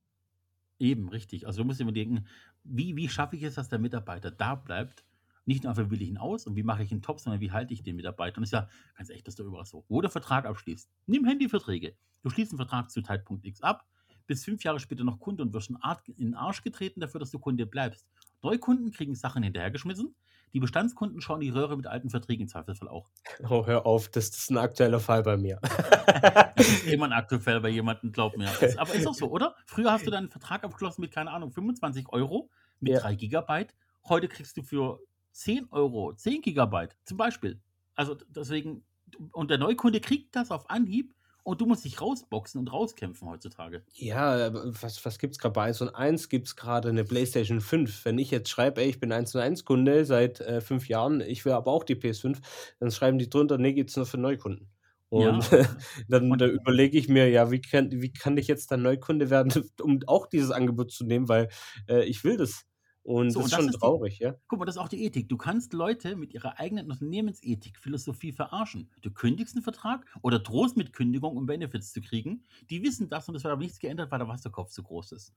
[0.77, 1.47] Eben, richtig.
[1.47, 2.27] Also du musst immer denken,
[2.63, 5.03] wie, wie schaffe ich es, dass der Mitarbeiter da bleibt?
[5.45, 7.51] Nicht nur einfach will ich ihn aus und wie mache ich ihn top, sondern wie
[7.51, 8.37] halte ich den Mitarbeiter?
[8.37, 9.83] Und das ist ja ganz echt, das ist doch überall so.
[9.89, 11.95] Wo der Vertrag abschließt, nimm Handyverträge.
[12.21, 13.87] Du schließt einen Vertrag zu Zeitpunkt X ab,
[14.29, 17.39] bist fünf Jahre später noch Kunde und wirst in den Arsch getreten dafür, dass du
[17.39, 18.07] Kunde bleibst.
[18.41, 20.15] Neukunden kriegen Sachen hinterhergeschmissen.
[20.53, 23.09] Die Bestandskunden schauen die Röhre mit alten Verträgen im Zweifelsfall auch.
[23.49, 25.59] Oh, hör auf, das ist ein aktueller Fall bei mir.
[26.55, 28.49] das ist immer ein aktueller Fall bei jemandem, glaub mir.
[28.59, 29.55] Das, aber ist auch so, oder?
[29.65, 32.49] Früher hast du deinen Vertrag abgeschlossen mit, keine Ahnung, 25 Euro
[32.79, 32.99] mit ja.
[32.99, 33.75] 3 Gigabyte.
[34.07, 34.99] Heute kriegst du für
[35.33, 37.61] 10 Euro 10 Gigabyte zum Beispiel.
[37.95, 38.83] Also deswegen,
[39.31, 41.13] und der Neukunde kriegt das auf Anhieb
[41.49, 43.85] und du musst dich rausboxen und rauskämpfen heutzutage.
[43.95, 46.29] Ja, was, was gibt es gerade bei 1 und 1?
[46.29, 48.05] Gibt es gerade eine PlayStation 5?
[48.05, 51.21] Wenn ich jetzt schreibe, ey, ich bin 1 und 1 Kunde seit äh, fünf Jahren,
[51.21, 52.41] ich will aber auch die PS5,
[52.79, 54.69] dann schreiben die drunter, nee, gibt es nur für Neukunden.
[55.09, 55.49] Und Ja.
[56.07, 59.29] dann Und da überlege ich mir, ja, wie kann wie kann ich jetzt dann Neukunde
[59.29, 61.49] werden, um auch dieses Angebot zu nehmen, weil,
[61.87, 62.65] äh, ich will das.
[63.09, 64.35] Und so, das und ist das schon ist die, traurig, ja.
[64.47, 65.29] guck mal, das ist auch die Ethik.
[65.29, 68.91] Du kannst Leute mit ihrer eigenen Unternehmensethik, Philosophie verarschen.
[69.01, 72.43] Du kündigst einen Vertrag oder drohst mit Kündigung, um Benefits zu kriegen.
[72.69, 75.33] Die wissen das und es wird aber nichts geändert, weil der Wasserkopf zu groß ist.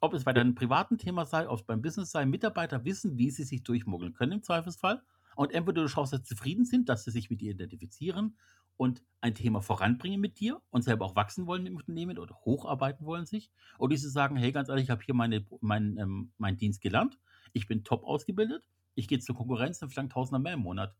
[0.00, 3.30] Ob es bei deinem privaten Thema sei, ob es beim Business sei, Mitarbeiter wissen, wie
[3.30, 5.02] sie sich durchmogeln können im Zweifelsfall.
[5.36, 8.34] Und entweder du schaust, dass sie zufrieden sind, dass sie sich mit dir identifizieren
[8.78, 13.04] und ein Thema voranbringen mit dir und selber auch wachsen wollen im Unternehmen oder hocharbeiten
[13.04, 13.50] wollen sich.
[13.78, 17.18] Oder sie sagen, hey, ganz ehrlich, ich habe hier meine, mein, ähm, meinen Dienst gelernt,
[17.52, 18.64] ich bin top ausgebildet,
[18.94, 20.94] ich gehe zur Konkurrenz und verlange Tausender mehr im Monat.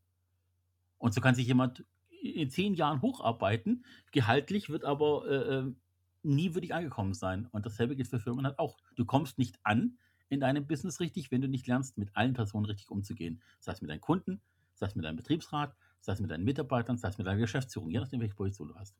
[0.97, 1.85] Und so kann sich jemand
[2.21, 5.73] in zehn Jahren hocharbeiten, gehaltlich wird aber äh, äh,
[6.21, 7.47] nie wirklich angekommen sein.
[7.51, 8.77] Und dasselbe gilt für Firmen halt auch.
[8.97, 12.65] Du kommst nicht an in deinem Business richtig, wenn du nicht lernst, mit allen Personen
[12.65, 13.41] richtig umzugehen.
[13.59, 14.41] Sei es mit deinen Kunden,
[14.73, 17.89] sei es mit deinem Betriebsrat, sei es mit deinen Mitarbeitern, sei es mit deiner Geschäftsführung,
[17.89, 18.95] je nachdem, welche Position du hast.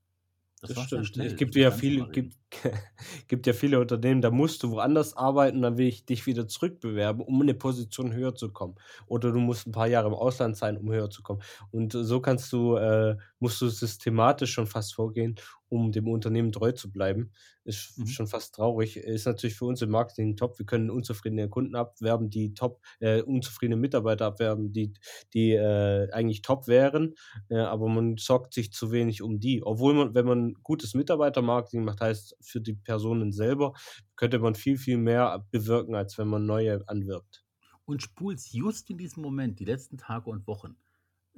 [0.62, 1.08] Das Das stimmt.
[1.08, 1.28] schnell.
[1.28, 2.12] Es gibt ja reden.
[2.12, 2.36] gibt,
[3.28, 7.22] gibt ja viele Unternehmen, da musst du woanders arbeiten, dann will ich dich wieder zurückbewerben,
[7.22, 8.76] um eine Position höher zu kommen.
[9.08, 11.42] Oder du musst ein paar Jahre im Ausland sein, um höher zu kommen.
[11.72, 15.36] Und so kannst du, äh, musst du systematisch schon fast vorgehen,
[15.70, 17.32] um dem Unternehmen treu zu bleiben.
[17.64, 18.08] Ist Mhm.
[18.08, 18.98] schon fast traurig.
[18.98, 20.58] Ist natürlich für uns im Marketing top.
[20.60, 24.94] Wir können unzufriedene Kunden abwerben, die top, äh, unzufriedene Mitarbeiter abwerben, die,
[25.34, 27.16] die äh, eigentlich top wären.
[27.50, 29.64] Äh, aber man sorgt sich zu wenig um die.
[29.64, 33.74] Obwohl man, wenn man gutes Mitarbeitermarketing macht, heißt für die Personen selber,
[34.16, 37.44] könnte man viel, viel mehr bewirken, als wenn man neue anwirbt.
[37.86, 40.78] Und spulst just in diesem Moment, die letzten Tage und Wochen,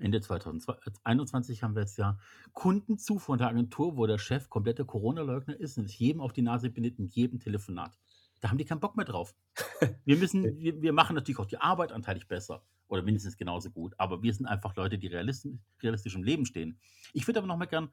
[0.02, 2.18] Ende 2021 haben wir jetzt ja
[2.54, 6.42] Kundenzufuhr von der Agentur, wo der Chef kompletter Corona-Leugner ist und es jedem auf die
[6.42, 7.98] Nase bindet in jedem Telefonat.
[8.42, 9.36] Da haben die keinen Bock mehr drauf.
[10.06, 13.94] Wir müssen, wir, wir machen natürlich auch die Arbeit anteilig besser oder mindestens genauso gut,
[13.98, 16.78] aber wir sind einfach Leute, die realistisch, realistisch im Leben stehen.
[17.14, 17.90] Ich würde aber noch mal gern,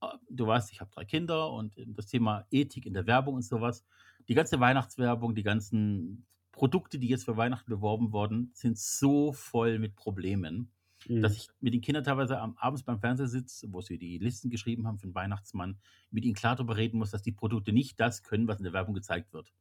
[0.00, 3.42] äh, du weißt, ich habe drei Kinder und das Thema Ethik in der Werbung und
[3.42, 3.84] sowas,
[4.28, 9.78] die ganze Weihnachtswerbung, die ganzen Produkte, die jetzt für Weihnachten beworben wurden, sind so voll
[9.78, 10.72] mit Problemen,
[11.20, 11.36] dass Mhm.
[11.36, 14.86] ich mit den Kindern teilweise am, abends beim Fernseher sitze, wo sie die Listen geschrieben
[14.86, 15.78] haben für den Weihnachtsmann,
[16.10, 18.72] mit ihnen klar darüber reden muss, dass die Produkte nicht das können, was in der
[18.72, 19.52] Werbung gezeigt wird.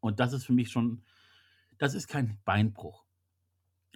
[0.00, 1.02] Und das ist für mich schon,
[1.78, 3.04] das ist kein Beinbruch.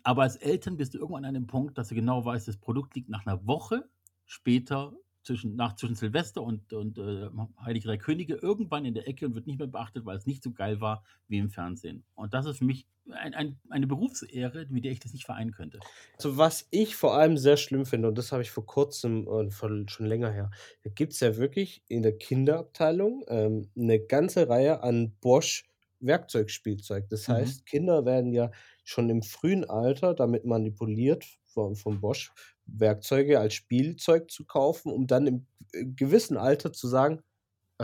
[0.04, 2.94] Aber als Eltern bist du irgendwann an einem Punkt, dass du genau weißt, das Produkt
[2.94, 3.88] liegt nach einer Woche
[4.26, 4.92] später,
[5.22, 9.34] zwischen, nach, zwischen Silvester und, und äh, Heilige Drei Könige, irgendwann in der Ecke und
[9.34, 12.04] wird nicht mehr beachtet, weil es nicht so geil war wie im Fernsehen.
[12.14, 15.52] Und das ist für mich ein, ein, eine Berufsehre, mit der ich das nicht vereinen
[15.52, 15.84] könnte.
[16.18, 19.52] Also was ich vor allem sehr schlimm finde, und das habe ich vor kurzem und
[19.52, 20.50] von, schon länger her,
[20.82, 25.64] da gibt es ja wirklich in der Kinderabteilung ähm, eine ganze Reihe an Bosch
[26.00, 27.08] Werkzeugspielzeug.
[27.10, 27.28] Das Mhm.
[27.28, 28.50] heißt, Kinder werden ja
[28.84, 32.32] schon im frühen Alter damit manipuliert, von, von Bosch
[32.66, 37.22] Werkzeuge als Spielzeug zu kaufen, um dann im äh, gewissen Alter zu sagen,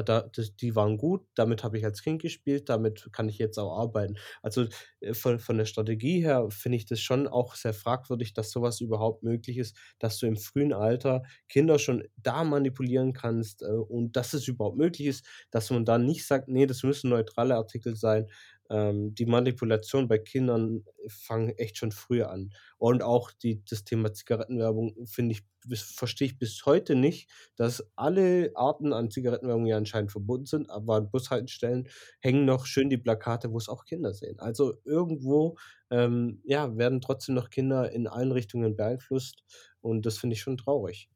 [0.03, 3.59] da, das, die waren gut, damit habe ich als Kind gespielt, damit kann ich jetzt
[3.59, 4.17] auch arbeiten.
[4.43, 4.67] Also
[5.01, 8.81] äh, von, von der Strategie her finde ich das schon auch sehr fragwürdig, dass sowas
[8.81, 14.17] überhaupt möglich ist, dass du im frühen Alter Kinder schon da manipulieren kannst äh, und
[14.17, 17.97] dass es überhaupt möglich ist, dass man dann nicht sagt, nee, das müssen neutrale Artikel
[17.97, 18.27] sein.
[18.71, 22.51] Ähm, die Manipulation bei Kindern fangen echt schon früher an.
[22.77, 28.53] Und auch die, das Thema Zigarettenwerbung finde ich, verstehe ich bis heute nicht, dass alle
[28.55, 31.89] Arten an Zigarettenwerbung ja anscheinend verboten sind, aber an Bushaltestellen
[32.21, 34.39] hängen noch schön die Plakate, wo es auch Kinder sehen.
[34.39, 35.57] Also irgendwo
[35.91, 39.45] ähm, ja, werden trotzdem noch Kinder in allen Richtungen beeinflusst
[39.81, 41.09] und das finde ich schon traurig.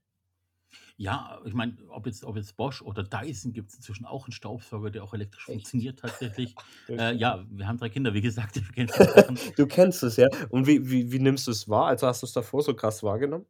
[0.97, 4.33] Ja, ich meine, ob jetzt, ob jetzt Bosch oder Dyson gibt es inzwischen auch einen
[4.33, 5.55] Staubsauger, der auch elektrisch Echt?
[5.55, 6.55] funktioniert tatsächlich.
[6.89, 9.39] Äh, ja, wir haben drei Kinder, wie gesagt, wir kennen Sachen.
[9.57, 10.29] Du kennst es, ja.
[10.51, 11.87] Und wie, wie, wie nimmst du es wahr?
[11.87, 13.47] Also hast du es davor so krass wahrgenommen?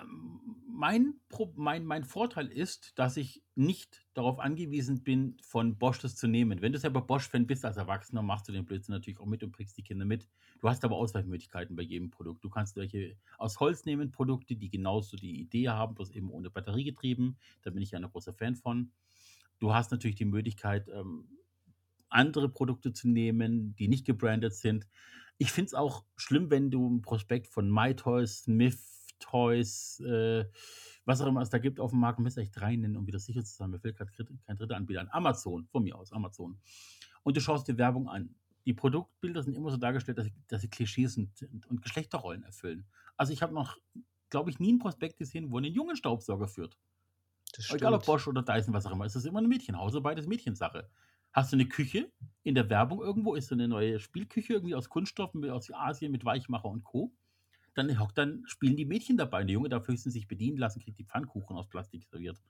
[0.00, 0.39] Ähm,
[0.80, 1.20] Mein,
[1.56, 6.62] mein, mein Vorteil ist, dass ich nicht darauf angewiesen bin, von Bosch das zu nehmen.
[6.62, 9.52] Wenn du selber Bosch-Fan bist als Erwachsener, machst du den Blödsinn natürlich auch mit und
[9.52, 10.26] bringst die Kinder mit.
[10.58, 12.42] Du hast aber Ausweichmöglichkeiten bei jedem Produkt.
[12.42, 16.48] Du kannst welche aus Holz nehmen, Produkte, die genauso die Idee haben, bloß eben ohne
[16.48, 17.36] Batterie getrieben.
[17.60, 18.90] Da bin ich ja ein großer Fan von.
[19.58, 21.28] Du hast natürlich die Möglichkeit, ähm,
[22.08, 24.88] andere Produkte zu nehmen, die nicht gebrandet sind.
[25.36, 30.44] Ich finde es auch schlimm, wenn du ein Prospekt von MyToys, Smith Toys, äh,
[31.04, 33.18] was auch immer es da gibt auf dem Markt, müsste ich drei nennen, um wieder
[33.18, 33.70] sicher zu sein.
[33.70, 35.08] Mir fällt gerade kein dritter Anbieter an.
[35.12, 36.58] Amazon, von mir aus, Amazon.
[37.22, 38.34] Und du schaust dir Werbung an.
[38.66, 41.30] Die Produktbilder sind immer so dargestellt, dass sie, dass sie Klischees sind
[41.68, 42.86] und Geschlechterrollen erfüllen.
[43.16, 43.78] Also ich habe noch,
[44.28, 46.78] glaube ich, nie ein Prospekt gesehen, wo ein jungen Staubsauger führt.
[47.52, 48.04] Das Egal ob.
[48.04, 49.04] Bosch oder Dyson, was auch immer.
[49.04, 50.88] Es ist immer eine Mädchenhause, beides Mädchensache.
[51.32, 52.10] Hast du eine Küche
[52.42, 53.34] in der Werbung irgendwo?
[53.34, 57.12] Ist so eine neue Spielküche irgendwie aus Kunststoffen, aus Asien mit Weichmacher und Co.
[57.74, 59.42] dann hockt dann spielen die Mädchen dabei.
[59.42, 62.40] Und der Junge darf höchstens sich bedienen lassen, kriegt die Pfannkuchen aus Plastik serviert.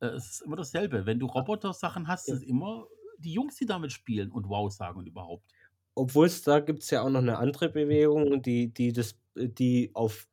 [0.00, 1.06] Äh, es ist immer dasselbe.
[1.06, 2.36] Wenn du Roboter-Sachen hast, Ja.
[2.36, 2.86] ist es immer
[3.18, 5.52] die Jungs, die damit spielen und wow sagen und überhaupt.
[5.98, 10.28] Obwohl's da gibt's ja auch noch 'ne andere Bewegung, die die das äh, die auf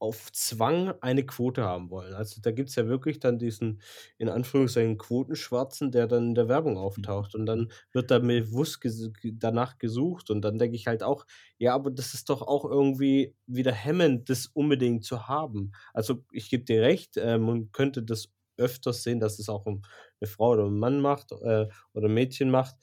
[0.00, 2.14] auf Zwang eine Quote haben wollen.
[2.14, 3.80] Also, da gibt's ja wirklich dann diesen,
[4.18, 7.18] in Anführungszeichen, Quotenschwarzen, der dann in der Werbung Mhm.
[7.18, 11.26] auftaucht und dann wird da bewusst ges danach gesucht und dann denke ich halt auch:
[11.58, 16.50] „Ja, aber das ist doch auch irgendwie wieder hemmend, das unbedingt zu haben.“ Also, ich
[16.50, 19.82] gebe dir recht, äh, man könnte das öfters sehen, dass es auch, hm,
[20.20, 22.76] 'ne Frau oder 'n Mann macht, äh, oder 'n Mädchen macht.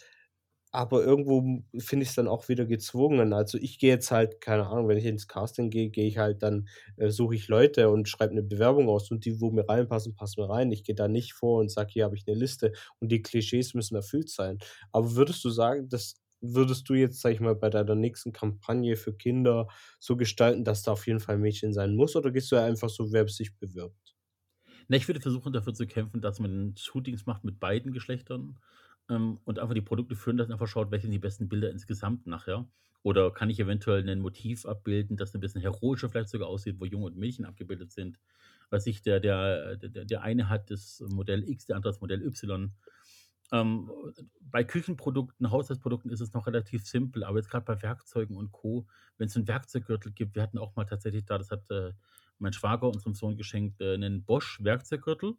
[0.76, 3.32] Aber irgendwo, finde ich's dann auch wieder gezwungen.
[3.32, 6.44] Also, ich gehe jetzt halt keine Ahnung, wenn ich ins Casting gehe, gehe ich halt
[6.44, 10.16] dann äh, suche ich Leute und schreibe 'ne Bewerbung aus und die, wo mir reinpassen,
[10.16, 10.72] passen mir rein.
[10.74, 13.74] Ich gehe da nicht vor und sage: „Hier habe ich 'ne Liste und die Klischees
[13.74, 14.58] müssen erfüllt sein.“
[14.92, 18.98] Aber würdest du sagen, das würdest du jetzt, sage ich mal, bei deiner nächsten Kampagne
[18.98, 19.68] für Kinder
[20.00, 22.90] so gestalten, dass da auf jeden Fall 'n Mädchen sein muss oder gehst du einfach
[22.90, 24.16] so, wer sich bewirbt?
[24.90, 28.60] Ne, ich würde versuchen, dafür zu kämpfen, dass man Shootings macht mit beiden Geschlechtern,
[29.10, 31.70] ähm, und einfach die Produkte führen, dass man einfach schaut, welche sind die besten Bilder
[31.72, 32.68] insgesamt nachher.
[33.04, 36.86] Oder kann ich eventuell 'nen Motiv abbilden, das 'n bisschen heroischer vielleicht sogar aussieht, wo
[36.86, 38.20] Junge und Mädchen abgebildet sind.
[38.72, 42.24] Weiß ich, der der der der eine hat das Modell X, der andere das Modell
[42.24, 42.74] Y.
[43.54, 43.92] Ähm,
[44.42, 48.88] bei Küchenprodukten, Haushaltsprodukten ist es noch relativ simpel, aber jetzt grad bei Werkzeugen und Co.,
[49.20, 51.94] wenn's so 'n Werkzeuggürtel gibt wir hatten auch mal tatsächlich da das hat, äh,
[52.40, 55.36] mein Schwager unserem Sohn geschenkt, äh, 'nen Bosch Werkzeuggürtel,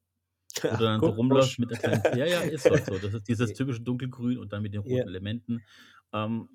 [0.68, 2.98] wo du dann so rumläufst mit der kleinen ja, ja, ist halt so.
[2.98, 5.04] Das ist dieses typische Dunkelgrün und dann mit den Ja.
[5.04, 5.64] roten Elementen.
[6.12, 6.48] Ähm,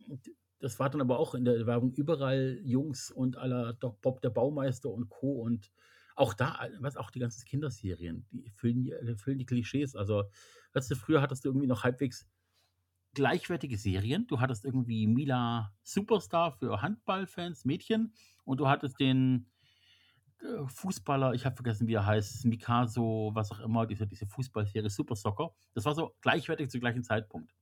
[0.59, 3.35] das war dann aber auch in der Werbung überall Jungs und
[3.79, 5.41] Doc Bob der Baumeister und Co.
[5.41, 5.71] Und
[6.15, 9.95] auch da was auch die ganzen Kinderserien, die erfüllen die erfüllen die Klischees.
[9.95, 10.25] Also,
[10.73, 12.27] weißt du, früher hattest du irgendwie noch halbwegs
[13.13, 14.27] gleichwertige Serien.
[14.27, 18.13] Du hattest irgendwie Mila Superstar für Handballfans, Mädchen,
[18.45, 19.50] und du hattest den, äh,
[20.67, 25.15] Fußballer, ich habe vergessen, wie er heißt, Mikaso, was auch immer, diese diese Fußballserie Super
[25.15, 25.53] Soccer.
[25.73, 27.53] Das war so gleichwertig zum gleichen Zeitpunkt.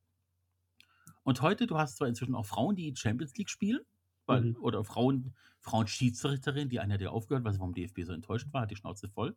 [1.23, 3.81] Und heute, du hast zwar inzwischen auch Frauen, die Champions League spielen,
[4.25, 4.57] weil Mhm.
[4.57, 8.61] oder Frauen Frauenschiedsrichterin, die eine hat ja aufgehört, weil sie vom DFB so enttäuscht war,
[8.61, 9.35] hat die Schnauze voll.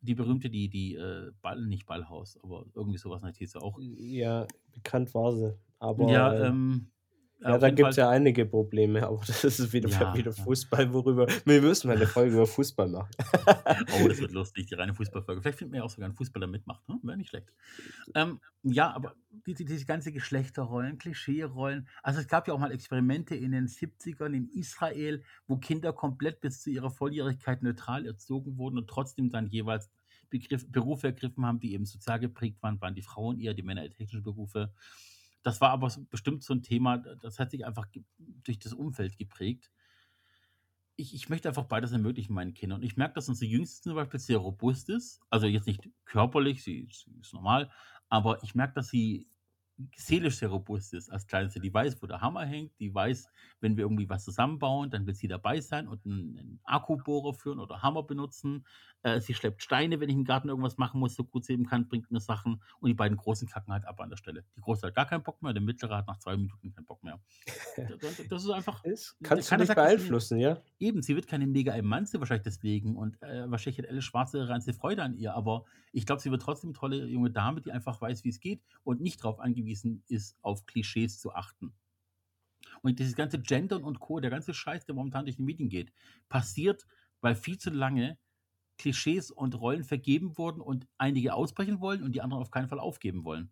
[0.00, 3.52] Die berühmte, die die, äh, Ball nicht Ballhaus, aber irgendwie so was in der hieß
[3.52, 3.80] sie auch.
[3.80, 6.92] Ja, bekannt war sie, aber, Ja, äh ähm,
[7.40, 10.48] ja, da gibt's Fall ja einige Probleme, aber das ist wieder Ja, wieder ja.
[10.48, 13.10] Fußball, worüber wir müssen mal 'ne Folge über Fußball machen.
[13.90, 15.40] Oh, das wird lustig, die reine Fußballfolge.
[15.40, 16.98] Vielleicht finden wir ja auch sogar 'n Fußballer mitmacht, ne?
[17.02, 17.52] Wäre nicht schlecht.
[18.14, 23.34] Ähm, ja, aber diese diese ganze Geschlechterrollen, Klischeerollen also, es gab ja auch mal Experimente
[23.36, 28.78] in den 70ern in Israel, wo Kinder komplett bis zu ihrer Volljährigkeit neutral erzogen wurden
[28.78, 29.90] und trotzdem dann jeweils
[30.30, 33.82] Begriff Berufe ergriffen haben, die eben sozial geprägt waren, waren die Frauen eher, die Männer
[33.84, 34.74] eher technische Berufe.
[35.44, 37.86] Das war aber bestimmt so 'n Thema, das hat sich einfach
[38.18, 39.68] durch das Umfeld geprägt.
[41.00, 42.80] Ich ich möchte einfach beides ermöglichen meinen Kindern.
[42.80, 45.20] Und ich merke, dass unsere Jüngste zum Beispiel sehr robust ist.
[45.30, 47.70] Also, jetzt nicht körperlich, sie sie ist normal,
[48.08, 49.28] aber ich merke, dass sie
[49.96, 51.60] seelisch sehr robust ist als Kleinste.
[51.60, 53.28] Die weiß, wo der Hammer hängt, die weiß,
[53.60, 57.60] wenn wir irgendwie was zusammenbauen, dann will sie dabei sein und 'n 'nen Akkubohrer führen
[57.60, 58.66] oder Hammer benutzen.
[59.16, 61.66] Äh, sie schleppt Steine, wenn ich im Garten irgendwas machen muss, so gut sie eben
[61.66, 64.44] kann, bringt mir Sachen und die beiden Großen kacken halt ab an der Stelle.
[64.56, 67.02] Die Große hat gar keinen Bock mehr, der Mittlere hat nach 2 Minuten keinen Bock
[67.04, 67.20] mehr.
[68.28, 70.62] Das ist einfach Ist d kannst du nicht beeinflussen, ja?
[70.80, 74.74] eben, sie wird keine mega Emanze wahrscheinlich deswegen und, äh, wahrscheinlich hat Alice Schwarze reinste
[74.74, 78.00] Freude an ihr, aber ich glaube, sie wird trotzdem 'ne tolle junge Dame, die einfach
[78.00, 81.74] weiß, wie's geht und nicht drauf angewiesen ist, auf Klischees zu achten.
[82.82, 85.92] Und dieses ganze Gendern und Co., der ganze Scheiß, der momentan durch die Medien geht,
[86.28, 86.86] passiert,
[87.20, 88.18] weil viel zu lange
[88.78, 92.80] Klischees und Rollen vergeben wurden und einige ausbrechen wollen und die anderen auf keinen Fall
[92.80, 93.50] aufgeben wollen.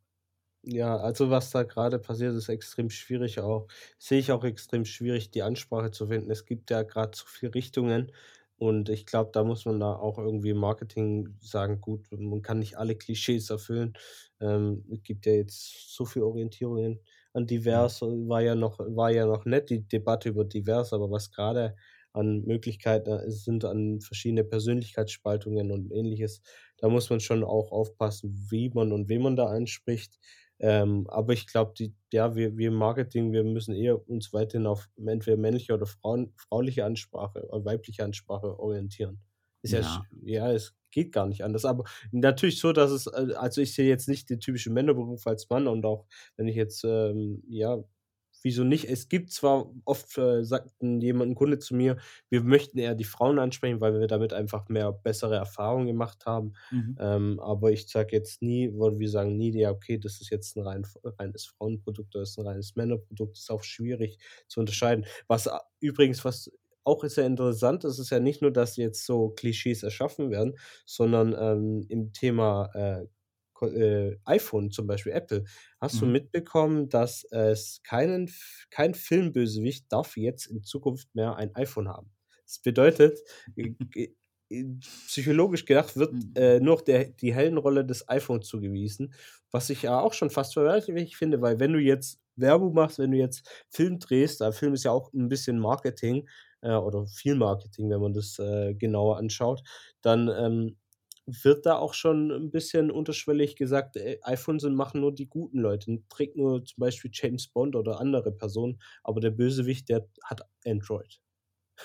[0.69, 5.31] Ja, also, was da grade passiert, ist extrem schwierig auch sehe ich auch extrem schwierig,
[5.31, 6.31] die Ansprache zu finden.
[6.31, 8.11] Es gibt ja grad so viel Richtungen
[8.59, 12.59] und ich glaube, da muss man da auch irgendwie im Marketing sagen: „Gut, man kann
[12.59, 13.93] nicht alle Klischees erfüllen.“
[14.41, 17.01] Ähm, es gibt ja jetzt so viel Orientierungen
[17.33, 17.93] an Ja.
[17.93, 21.77] divers war ja noch war ja noch nett, die Debatte über divers, aber was grade
[22.17, 26.43] an Möglichkeiten da sind an verschiedene Persönlichkeitsspaltungen und Ähnliches,
[26.79, 30.19] da muss man schon auch aufpassen, wie man und wen man da anspricht.
[30.59, 31.75] Ähm, aber ich glaube,
[32.13, 36.33] ja, wir wir im Marketing, wir müssen eher uns weiterhin auf entweder männliche oder Frauen
[36.37, 39.21] frauliche Ansprache oder weibliche Ansprache orientieren.
[39.63, 40.07] Ist ja Ja.
[40.23, 41.65] ja, es geht gar nicht anders.
[41.65, 45.49] Aber natürlich so, dass es äh, also, ich sehe jetzt nicht den typischen Männerberuf als
[45.51, 47.83] Mann und auch wenn ich jetzt, ähm ja,
[48.47, 48.87] wieso nicht?
[48.91, 51.99] Es gibt zwar oft, äh, sagt 'n jemand 'n Kunde zu mir:
[52.31, 56.55] „Wir möchten eher die Frauen ansprechen, weil wir damit einfach mehr bessere Erfahrungen gemacht haben.“
[56.73, 56.99] Mhm.
[56.99, 60.57] Ähm, aber ich sage jetzt nie oder wir sagen nie: „Ja, okay, das ist jetzt
[60.57, 64.19] 'n rein reines Frauenprodukt oder ist 'n reines Männerprodukt.“ Ist auch schwierig
[64.49, 65.07] zu unterscheiden.
[65.29, 65.49] Was
[65.81, 66.51] übrigens, was
[66.85, 70.55] auch ist ja interessant, es ist ja nicht nur, dass jetzt so Klischees erschaffen werden,
[70.87, 73.07] sondern, ähm, im Thema, äh,
[73.63, 75.45] äh, iPhone, zum Beispiel Apple.
[75.81, 76.09] Hast du Mhm.
[76.09, 78.31] mitbekommen, dass es keinen
[78.71, 82.13] kein Filmbösewicht darf jetzt in Zukunft mehr ein iPhone haben?
[82.47, 83.19] Das bedeutet,
[83.57, 84.65] äh, äh,
[85.07, 86.37] psychologisch gedacht wird, Mhm.
[86.37, 89.13] äh, nur noch der die Heldenrolle des iPhones zugewiesen,
[89.51, 93.11] was ich ja auch schon fast verwerflich finde, weil wenn du jetzt Werbung machst, wenn
[93.11, 96.29] du jetzt Film drehst, da Film ist ja auch 'n bisschen Marketing,
[96.63, 99.63] äh, oder viel Marketing, wenn man das, äh, genauer anschaut,
[100.03, 100.77] dann, ähm,
[101.27, 106.03] wird da auch schon 'n bisschen unterschwellig gesagt, äh, iPhones machen nur die guten Leute,
[106.09, 111.21] trägt nur zum Beispiel James Bond oder andere Personen, aber der Bösewicht, der hat Android.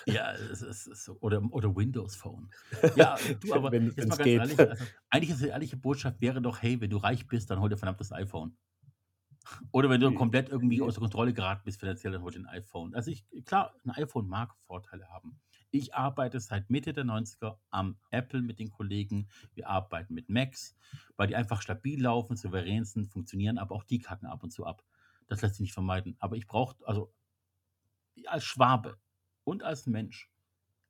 [0.07, 2.49] Ja, es es ist so oder oder Windows Phone.
[2.95, 4.35] Ja, du, aber Wenn jetzt mal ganz geht.
[4.35, 7.59] ehrlich, also, eigentlich ist die ehrliche Botschaft wäre doch: „Hey, wenn du reich bist, dann
[7.59, 8.57] hol dir verdammt das iPhone.“
[9.71, 12.93] Oder wenn du komplett irgendwie außer Kontrolle geraten bist finanziell, dann hol dir 'n iPhone.
[12.95, 15.39] Also, ich klar, 'n iPhone mag Vorteile haben.
[15.71, 19.29] Ich arbeite seit Mitte der 90er am Apple mit den Kollegen.
[19.53, 20.75] Wir arbeiten mit Macs,
[21.15, 24.65] weil die einfach stabil laufen, souverän sind, funktionieren, aber auch die kacken ab und zu
[24.65, 24.83] ab.
[25.27, 26.15] Das lässt sich nicht vermeiden.
[26.19, 27.13] Aber ich brauche also
[28.25, 28.99] als Schwabe
[29.43, 30.31] und als Mensch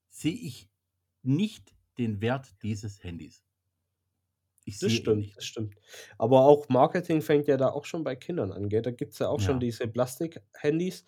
[0.09, 0.71] sehe ich
[1.23, 3.43] nicht den Wert dieses Handys.
[4.66, 5.76] Ich Das stimmt, das stimmt.
[6.18, 8.82] Aber auch Marketing fängt ja da auch schon bei Kindern an, gell?
[8.82, 9.62] Da gibt's ja auch schon Ja.
[9.62, 11.05] diese Plastikhandys.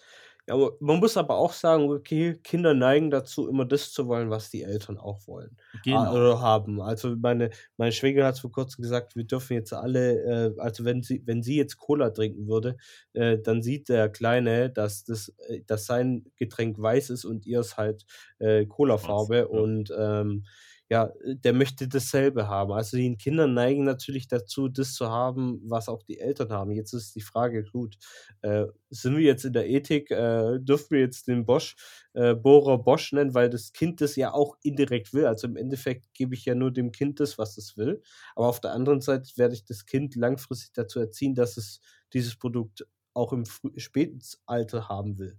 [0.47, 4.29] Ja, aber man muss aber auch sagen, okay, Kinder neigen dazu, immer das zu wollen,
[4.29, 6.17] was die Eltern auch wollen, Genau.
[6.17, 6.81] oder haben.
[6.81, 11.01] Also, meine meine Schwägerin hat's vor Kurzem gesagt, wir dürfen jetzt alle, äh also, wenn
[11.01, 12.75] sie wenn sie jetzt Cola trinken würde,
[13.13, 17.77] äh, dann sieht der Kleine, dass das äh, dass sein Getränk weiß ist und ihrs
[17.77, 18.05] halt,
[18.39, 19.63] äh, Colafarbe ja.
[19.63, 20.45] und, ähm,
[20.93, 22.71] ja, äh, der möchte dasselbe haben.
[22.73, 26.71] Also, die Kinder neigen natürlich dazu, das zu haben, was auch die Eltern haben.
[26.71, 27.97] Jetzt ist die Frage, gut,
[28.41, 31.75] äh, sind wir jetzt in der Ethik äh, dürfen wir jetzt den Bosch
[32.13, 35.25] äh, Bohrer Bosch nennen, weil das Kind das ja auch indirekt will.
[35.25, 38.01] Also, im Endeffekt gebe ich ja nur dem Kind das, was es will.
[38.35, 41.79] Aber auf der anderen Seite werde ich das Kind langfristig dazu erziehen, dass es
[42.13, 43.43] dieses Produkt auch im
[43.77, 45.37] späten Alter haben will.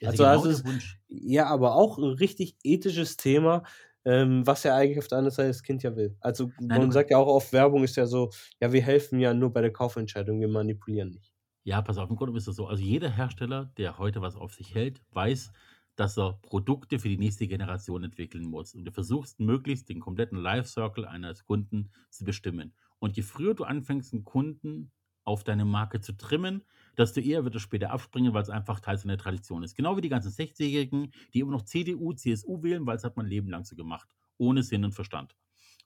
[0.00, 1.00] Ja, ist Also ja also, genau der Wunsch.
[1.08, 3.64] ja, aber auch 'n richtig ethisches Thema,
[4.04, 6.16] ähm, was ja eigentlich auf der anderen Seite das Kind ja will.
[6.20, 8.30] Also, Nein, man sagt ja auch oft, Werbung ist ja so:
[8.60, 11.32] „Ja, wir helfen ja nur bei der Kaufentscheidung, wir manipulieren nicht.“
[11.66, 12.66] Ja, pass auf, im Grunde ist das so.
[12.66, 15.52] Also, jeder Hersteller, der heute was auf sich hält, weiß,
[15.96, 18.74] dass er Produkte für die nächste Generation entwickeln muss.
[18.74, 22.74] Und du versuchst möglichst den kompletten Lifecycle eines Kunden zu bestimmen.
[22.98, 24.92] Und je früher du anfängst, 'n Kunden
[25.24, 26.64] auf deine Marke zu trimmen,
[26.98, 29.74] desto eher wird er später abspringen, weil's einfach Teil seiner Tradition ist.
[29.74, 33.48] Genau wie die ganzen 60-Jährigen, die immer noch CDU, CSU wählen, weil's hat man Leben
[33.48, 35.36] lang so gemacht, ohne Sinn und Verstand.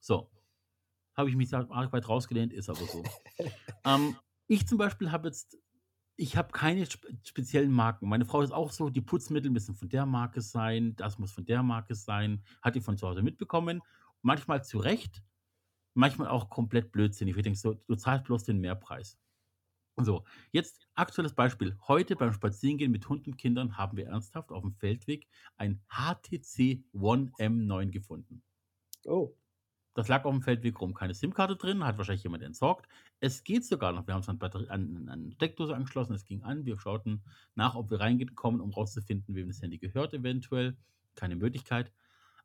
[0.01, 0.31] So,
[1.17, 3.03] habe ich mich da arg weit rausgelehnt, ist aber so.
[3.85, 4.17] Ähm,
[4.49, 5.57] ich zum Beispiel habe jetzt
[6.19, 8.09] ich habe keine spe speziellen Marken.
[8.09, 11.45] Meine Frau ist auch so, die Putzmittel müssen von der Marke sein, das muss von
[11.45, 13.83] der Marke sein, hat die von zu Hause mitbekommen.
[14.21, 15.23] Manchmal zu Recht,
[15.95, 17.37] manchmal auch komplett blödsinnig.
[17.37, 19.19] Ich denke so: „Du zahlst bloß den Mehrpreis.“
[20.01, 21.77] So, jetzt aktuelles Beispiel.
[21.89, 25.27] Heute beim Spazierengehen mit Hund und Kindern haben wir ernsthaft auf'm Feldweg
[25.57, 28.43] ein HTC One M9 gefunden.
[29.05, 29.35] Oh.
[29.95, 30.95] Das lag auf'm Feldweg rum.
[30.95, 32.87] Keine SIM-Karte drin, hat wahrscheinlich jemand entsorgt.
[33.19, 34.07] Es geht sogar noch.
[34.07, 36.65] Wir haben's an Batterie an an Steckdose angeschlossen, es ging an.
[36.65, 37.25] Wir schauten
[37.57, 40.77] nach, ob wir reingekommen, um rauszufinden, wem das Handy gehört eventuell.
[41.17, 41.93] Keine Möglichkeit.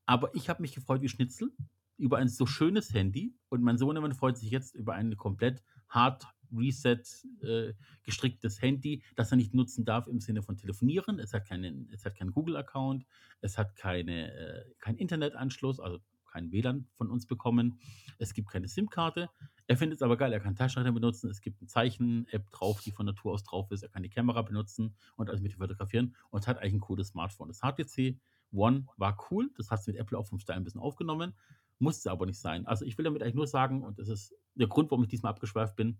[0.08, 1.52] Aber ich habe mich gefreut wie Schnitzel
[1.98, 6.26] über ein so schönes Handy und mein Sohnemann freut sich jetzt über ein komplett Hard
[6.54, 7.02] Reset,
[7.42, 7.74] äh,
[8.04, 11.20] gestricktes Handy, das er nicht nutzen darf im Sinne von Telefonieren.
[11.20, 13.06] Es hat keinen es hat keinen Google-Account,
[13.42, 16.00] es hat keine äh, keinen Internetanschluss, also
[16.32, 17.80] kein WLAN von uns bekommen.
[18.18, 19.30] Es gibt keine SIM-Karte.
[19.68, 21.30] Er findet's aber geil, er kann Taschenrechner benutzen.
[21.30, 23.84] Es gibt 'n Zeichen-App drauf, die von Natur aus drauf ist.
[23.84, 27.50] Er kann die Kamera benutzen und alles mit fotografieren und hat eigentlich 'n cooles Smartphone.
[27.50, 28.20] Das HTC
[28.52, 29.52] One war cool.
[29.58, 31.34] Das hat's mit Apple auch vom Style 'n bisschen aufgenommen,
[31.80, 32.66] musste aber nicht sein.
[32.68, 35.32] Also, ich will damit eigentlich nur sagen, und das ist der Grund, warum ich diesmal
[35.32, 36.00] abgeschweift bin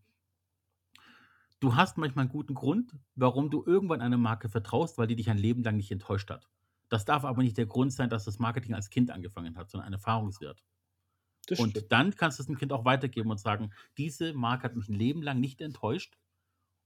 [1.64, 5.30] du hast manchmal 'n guten Grund, warum du irgendwann einer Marke vertraust, weil die dich
[5.30, 6.50] ein Leben lang nicht enttäuscht hat.
[6.90, 9.88] Das darf aber nicht der Grund sein, dass das Marketing als Kind angefangen hat, sondern
[9.88, 10.64] ein Erfahrungswert.
[11.48, 11.84] Das stimmt.
[11.84, 14.96] Und dann kannst du's dem Kind auch weitergeben und sagen: „Diese Marke hat mich 'n
[14.96, 16.18] Leben lang nicht enttäuscht.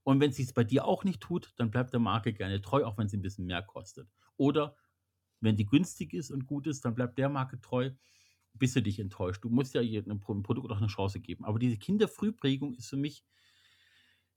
[0.03, 2.97] Und wenn sie's bei dir auch nicht tut, dann bleib der Marke gerne treu, auch
[2.97, 4.09] wenn sie 'n bisschen mehr kostet.
[4.38, 4.75] Oder
[5.41, 7.91] wenn die günstig ist und gut ist, dann bleib der Marke treu,
[8.53, 11.45] bis sie dich enttäuscht.“ Du musst ja jedem Pro Produkt auch 'ne Chance geben.
[11.45, 13.23] Aber diese Kinderfrühprägung ist für mich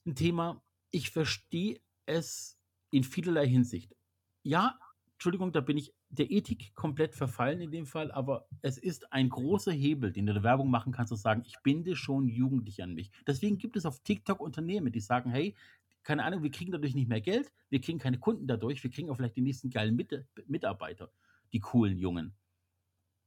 [0.06, 0.62] 'n Thema.
[0.90, 2.58] Ich verstehe es
[2.90, 3.94] in vielerlei Hinsicht.
[4.42, 4.78] Ja,
[5.14, 9.28] Entschuldigung, da bin ich der Ethik komplett verfallen in dem Fall, aber es ist ein
[9.28, 12.94] großer Hebel, den du der Werbung machen kannst, zu sagen: „Ich binde schon Jugendliche an
[12.94, 15.54] mich.“ Deswegen gibt es auf TikTok Unternehmen, die sagen: „Hey,
[16.02, 19.10] keine Ahnung, wir kriegen dadurch nicht mehr Geld, wir kriegen keine Kunden dadurch, wir kriegen
[19.10, 21.12] auch vielleicht die nächsten geilen Mite Mitarbeiter.“
[21.52, 22.34] die coolen Jungen.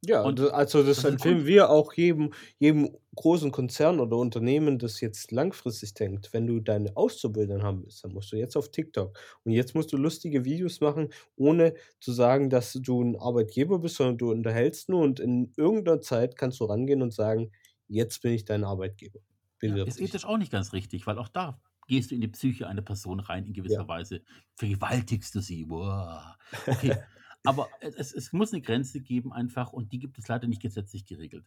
[0.06, 4.80] Ja, Und also das das ist empfehlen wir auch jedem jedem großen Konzern oder Unternehmen,
[4.80, 6.34] das jetzt langfristig denkt.
[6.34, 9.18] Wenn du deine Auszubildenden haben willst, dann musst du jetzt auf TikTok.
[9.43, 13.95] Und jetzt musst du lustige Videos machen, ohne zu sagen, dass du 'n Arbeitgeber bist,
[13.95, 17.51] sondern du unterhältst nur und in irgend 'ner Zeit kannst du rangehen und sagen:
[17.88, 19.20] „Jetzt bin ich dein Arbeitgeber.
[19.66, 22.22] Ja, Bewirb ist dich.“ ethisch auch nicht ganz richtig, weil auch da gehst du in
[22.22, 23.80] die Psyche einer Person rein in Ja.
[23.80, 24.24] gewisser Weise.
[24.56, 25.66] Vergewaltigst du sie.
[25.66, 26.38] Boah.
[26.68, 26.97] Okay,
[27.44, 31.06] aber es es muss 'ne Grenze geben einfach und die gibt es leider nicht gesetzlich
[31.06, 31.46] geregelt.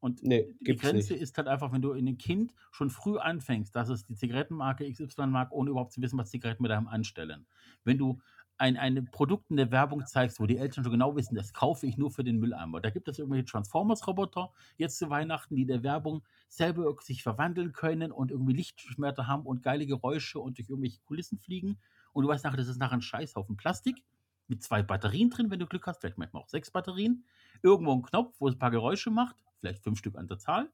[0.00, 1.14] Und Ne, die Grenze nicht.
[1.14, 4.86] ist halt einfach, wenn du in 'nem Kind schon früh anfängst, dass es die Zigarettenmarke
[4.86, 7.46] XY mag, ohne überhaupt zu wissen, was Zigaretten mit einem anstellen.
[7.84, 8.20] Wenn du
[8.58, 11.86] ein ein Produkt in der Werbung zeigst, wo die Eltern schon genau wissen, das kaufe
[11.86, 12.80] ich nur für den Mülleimer.
[12.82, 17.72] Da gibt es irgendwelche Transformers-Roboter jetzt zu Weihnachten, die in der Werbung selber sich verwandeln
[17.72, 21.78] können und irgendwie Lichtschwerter haben und geile Geräusche und durch irgendwelche Kulissen fliegen.
[22.12, 24.02] Und du weißt nachher, das ist nachher 'n Scheißhaufen Plastik
[24.50, 27.24] mit 2 Batterien drin, wenn du Glück hast, vielleicht manchmal auch 6 Batterien.
[27.62, 30.72] Irgendwo 'n Knopf, wo es 'n paar Geräusche macht, vielleicht 5 Stück an der Zahl.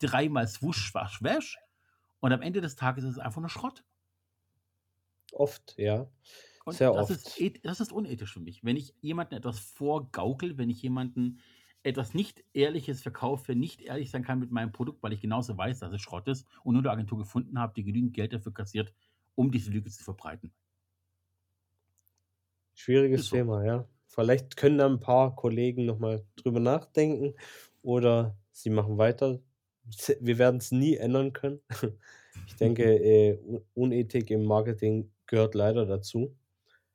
[0.00, 1.58] Dreimal Swusch, Wasch, Wäsch.
[2.20, 3.84] Und am Ende des Tages ist es einfach nur Schrott.
[5.32, 6.10] Oft, ja.
[6.66, 7.36] Und Sehr das ist oft.
[7.36, 8.64] eth das ist unethisch für mich.
[8.64, 11.38] Wenn ich jemandem etwas vorgaukel, wenn ich jemanden
[11.82, 15.80] etwas nicht Ehrliches verkaufe, nicht ehrlich sein kann mit meinem Produkt, weil ich genauso weiß,
[15.80, 18.94] dass es Schrott ist und nur 'ne Agentur gefunden habe, die genügend Geld dafür kassiert,
[19.34, 20.54] um diese Lüge zu verbreiten.
[22.76, 23.28] Schwieriges so.
[23.28, 23.88] Thema, ja.
[24.06, 27.34] Vielleicht können da 'n paar Kollegen noch mal drüber nachdenken
[27.82, 29.40] oder sie machen weiter.
[30.20, 31.60] Wir werden's nie ändern können.
[32.46, 36.36] Ich denke, äh, U Unethik im Marketing gehört leider dazu.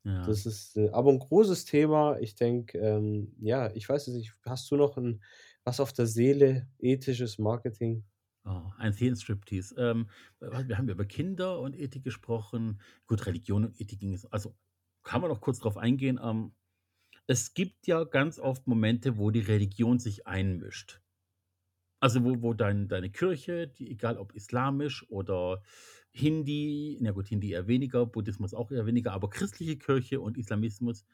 [0.05, 0.29] Ja.
[0.29, 2.19] Das ist, äh, aber 'n großes Thema.
[2.19, 5.23] Ich denke, ähm, ja, ich weiß es nicht, hast du noch 'n
[5.65, 8.05] was auf der Seele, ethisches Marketing?
[8.45, 9.75] Oh, ein Seelenstriptease.
[9.77, 10.09] Ähm,
[10.39, 12.79] äh, wir haben über Kinder und Ethik gesprochen.
[13.05, 14.55] Gut, Religion und Ethik ging es also,
[15.03, 16.19] kann man noch kurz drauf eingehen.
[16.21, 16.53] Ähm,
[17.27, 21.01] es gibt ja ganz oft Momente, wo die Religion sich einmischt.
[21.99, 25.61] Also, wo wo dein deine Kirche, die egal ob islamisch oder
[26.11, 31.05] Hindi na gut, Hindi eher weniger, Buddhismus auch eher weniger, aber christliche Kirche und Islamismus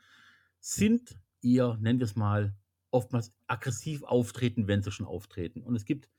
[0.60, 2.56] sind eher, nennen wir's mal,
[2.92, 5.64] oftmals aggressiv auftreten, wenn sie schon auftreten.
[5.64, 6.10] Und es gibt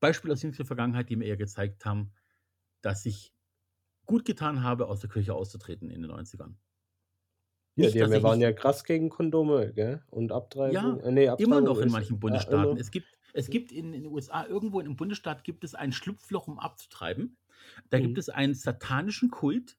[0.00, 2.12] Beispiele aus jüngster Vergangenheit, die mir eher gezeigt haben,
[2.82, 3.34] dass ich
[4.06, 6.54] gut getan habe, aus der Kirche auszutreten in den 90ern.
[7.80, 10.02] Ja, die ja ich waren ja krass gegen Kondome, gell?
[10.10, 10.74] Und Abtreibung.
[10.74, 12.42] Ja, Äh, ne, immer Abtreibung noch in manchen ja, Bundesstaaten.
[12.42, 12.78] immer.
[12.78, 15.92] Es gibt es gibt in in den USA irgendwo in 'nem Bundesstaat gibt es ein
[15.92, 17.38] Schlupfloch, um abzutreiben.
[17.90, 18.18] Da gibt Mhm.
[18.18, 19.78] es einen satanischen Kult,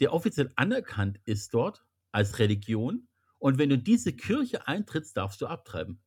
[0.00, 3.08] der offiziell anerkannt ist dort als Religion.
[3.38, 6.02] Und wenn du in diese Kirche eintrittst, darfst du abtreiben.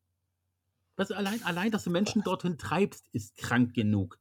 [0.98, 4.20] Das allein allein, dass du Menschen dorthin treibst, ist krank genug.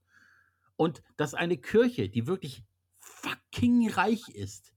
[0.76, 2.64] Und dass eine Kirche, die wirklich
[3.00, 4.74] fucking reich ist,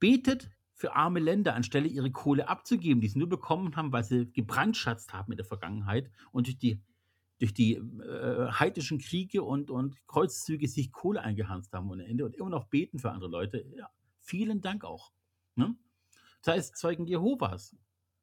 [0.00, 4.30] betet für arme Länder, anstelle ihre Kohle abzugeben, die sie nur bekommen haben, weil sie
[4.32, 6.82] gebrandschatzt haben in der Vergangenheit und durch die
[7.40, 12.36] durch die, äh, heidnischen Kriege und und Kreuzzüge sich Kohle eingehandelt haben ohne Ende und
[12.36, 13.64] immer noch beten für andere Leute.
[13.76, 15.12] Ja, vielen Dank auch,
[15.56, 15.76] ne?
[16.42, 17.76] Sei es Zeugen Jehovas,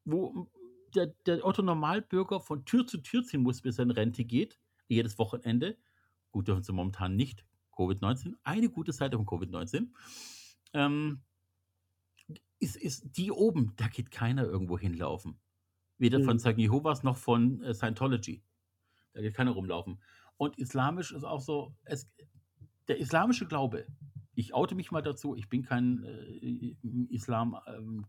[0.04, 0.50] wo
[0.94, 4.58] der der Otto Normalbürger von Tür zu Tür ziehen muss, bis er in Rente geht,
[4.88, 5.78] jedes Wochenende.
[6.30, 8.34] Gut, dürfen sie momentan nicht, Covid-19.
[8.44, 9.88] Eine gute Seite von Covid-19.
[10.72, 11.22] Ähm
[12.62, 15.38] ist ist die oben, da geht keiner irgendwo hinlaufen.
[15.98, 16.40] Weder von Mhm.
[16.40, 18.42] Zeugen Jehovas noch von, äh, Scientology.
[19.12, 20.00] Da geht keiner rumlaufen.
[20.36, 22.10] Und islamisch ist auch so, es
[22.88, 23.86] der islamische Glaube
[24.34, 26.76] ich oute mich mal dazu, ich bin kein, äh,
[27.10, 28.06] Islam ähm,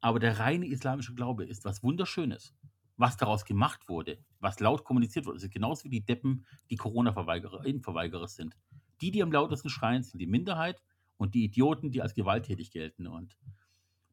[0.00, 2.54] aber der reine islamische Glaube ist was Wunderschönes.
[2.96, 8.26] Was daraus gemacht wurde, was laut kommuniziert wurde, ist genauso wie die Deppen, die Corona-Verweigerer
[8.26, 8.56] sind.
[9.00, 10.82] Die, die am lautesten schreien, sind die Minderheit
[11.18, 13.06] und die Idioten, die als gewalttätig gelten.
[13.08, 13.38] Und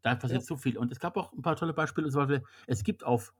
[0.03, 0.45] da passiert Ja.
[0.45, 0.77] so viel.
[0.77, 3.33] Und es gab auch 'n paar tolle Beispiele, zum Beispiel, es gibt auf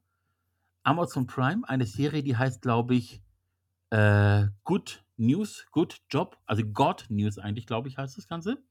[0.83, 3.23] Amazon Prime eine Serie, die heißt, glaube ich,
[3.91, 8.63] äh, Good News, Good Job, also God News eigentlich, glaube ich, heißt das Ganze.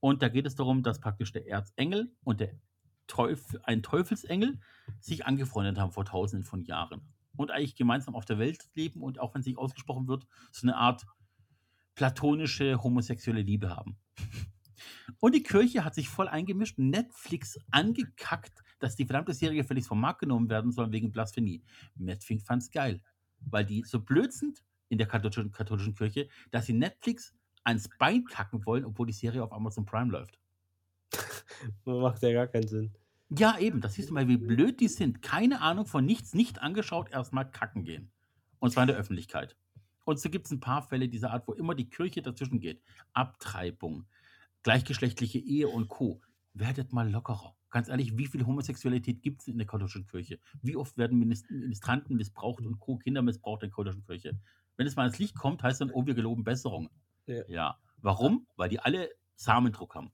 [0.00, 2.54] Und da geht es darum, dass praktisch der Erzengel und der
[3.08, 4.60] Teuf ein Teufelsengel
[5.00, 9.18] sich angefreundet haben vor Tausenden von Jahren und eigentlich gemeinsam auf der Welt leben und
[9.20, 11.06] auch wenn es nicht ausgesprochen wird, so 'ne Art
[11.94, 13.96] platonische homosexuelle Liebe haben.
[15.20, 20.00] Und die Kirche hat sich voll eingemischt, Netflix angekackt, dass die verdammte Serie gefälligst vom
[20.00, 21.62] Markt genommen werden soll wegen Blasphemie.
[21.94, 23.00] Netflix fand's geil,
[23.40, 27.34] weil die so blöd sind in der katholischen katholischen Kirche, dass sie Netflix
[27.64, 30.38] ans Bein kacken wollen, obwohl die Serie auf Amazon Prime läuft.
[31.84, 32.92] Macht ja gar keinen Sinn.
[33.30, 35.22] Ja, eben, da siehst du mal, wie blöd die sind.
[35.22, 38.10] Keine Ahnung von nichts, nicht angeschaut, erst mal kacken gehen.
[38.58, 39.56] Und zwar in der Öffentlichkeit.
[40.04, 42.82] Und so gibt's 'n paar Fälle dieser Art, wo immer die Kirche dazwischen geht.
[43.12, 44.06] Abtreibung,
[44.62, 46.20] gleichgeschlechtliche Ehe und Co.
[46.52, 47.56] Werdet mal lockerer.
[47.70, 50.38] Ganz ehrlich, wie viel Homosexualität gibt es in der katholischen Kirche?
[50.62, 52.96] Wie oft werden Minis- Ministranten missbraucht und Co.
[52.98, 54.38] Kinder missbraucht in der katholischen Kirche?
[54.76, 56.90] Wenn es mal ans Licht kommt, heißt dann, oh, wir geloben Besserung.
[57.26, 57.42] Ja.
[57.48, 57.78] Ja.
[58.00, 58.46] Warum?
[58.56, 60.12] Weil die alle Samendruck haben.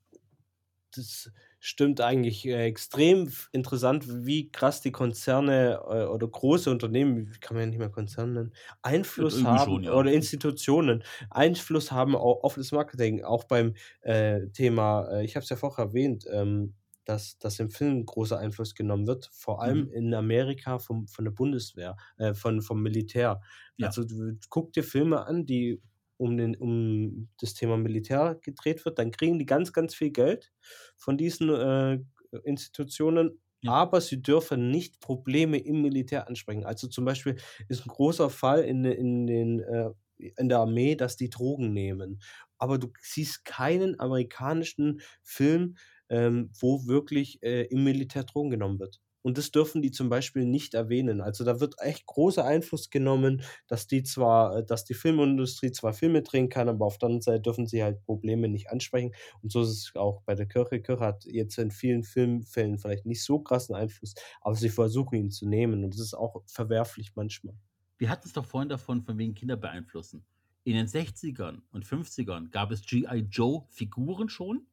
[0.94, 1.30] Das
[1.60, 7.56] stimmt eigentlich äh, extrem interessant, wie krass die Konzerne äh, oder große Unternehmen, wie kann
[7.56, 8.52] man ja nicht mehr Konzerne nennen,
[8.82, 9.98] Einfluss haben schon, ja.
[9.98, 15.44] oder Institutionen Einfluss haben au- auf das Marketing, auch beim äh, Thema, äh, ich habe
[15.44, 19.88] es ja vorher erwähnt, ähm, dass, dass im Film großer Einfluss genommen wird, vor allem
[19.88, 19.90] Mhm.
[19.90, 23.40] in Amerika vom, von der Bundeswehr, äh, von, vom Militär.
[23.76, 23.94] Ja.
[23.94, 24.04] Also
[24.48, 25.82] guck dir Filme an, die
[26.20, 30.52] um, den, um das Thema Militär gedreht wird, dann kriegen die ganz, ganz viel Geld
[30.96, 31.98] von diesen äh,
[32.44, 33.72] Institutionen, Ja.
[33.72, 36.64] aber sie dürfen nicht Probleme im Militär ansprechen.
[36.64, 37.36] Also zum Beispiel
[37.68, 42.20] ist ein großer Fall in, in, den, äh, in der Armee, dass die Drogen nehmen.
[42.58, 45.76] Aber du siehst keinen amerikanischen Film,
[46.08, 49.00] ähm, wo wirklich äh, im Militär Drogen genommen wird.
[49.22, 51.20] Und das dürfen die zum Beispiel nicht erwähnen.
[51.20, 55.92] Also da wird echt großer Einfluss genommen, dass die zwar, äh, dass die Filmindustrie zwar
[55.92, 59.12] Filme drehen kann, aber auf der anderen Seite dürfen sie halt Probleme nicht ansprechen.
[59.42, 60.76] Und so ist es auch bei der Kirche.
[60.76, 65.16] Die Kirche hat jetzt in vielen Filmfällen vielleicht nicht so krassen Einfluss, aber sie versuchen
[65.16, 65.84] ihn zu nehmen.
[65.84, 67.54] Und das ist auch verwerflich manchmal.
[67.98, 70.24] Wir hatten es doch vorhin davon, von wegen Kinder beeinflussen.
[70.64, 73.26] In den 60ern und 50ern gab es G.I.
[73.30, 74.66] Joe Figuren schon,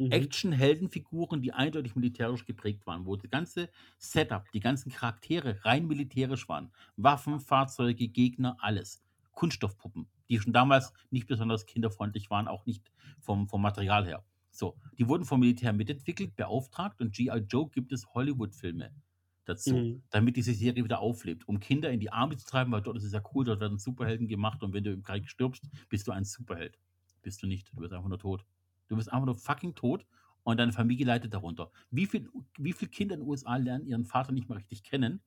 [0.00, 0.30] Mhm.
[0.30, 6.48] Action-Heldenfiguren, die eindeutig militärisch geprägt waren, wo das ganze Setup, die ganzen Charaktere rein militärisch
[6.48, 6.72] waren.
[6.96, 9.02] Waffen, Fahrzeuge, Gegner, alles.
[9.32, 12.90] Kunststoffpuppen, die schon damals nicht besonders kinderfreundlich waren, auch nicht
[13.20, 14.24] vom, vom Material her.
[14.50, 17.38] So, die wurden vom Militär mitentwickelt, beauftragt und G.I.
[17.48, 18.92] Joe gibt es Hollywood-Filme
[19.44, 20.02] dazu, Mhm.
[20.10, 23.04] damit diese Serie wieder auflebt, um Kinder in die Arme zu treiben, weil dort ist
[23.04, 26.12] es ja cool, dort werden Superhelden gemacht und wenn du im Krieg stirbst, bist du
[26.12, 26.78] ein Superheld.
[27.22, 28.44] Bist du nicht, du bist einfach nur tot.
[28.90, 30.04] Du bist einfach nur fucking tot
[30.42, 31.70] und deine Familie leidet darunter.
[31.90, 32.28] Wie viele
[32.58, 35.22] wie viel Kinder in den USA lernen ihren Vater nicht mal richtig kennen,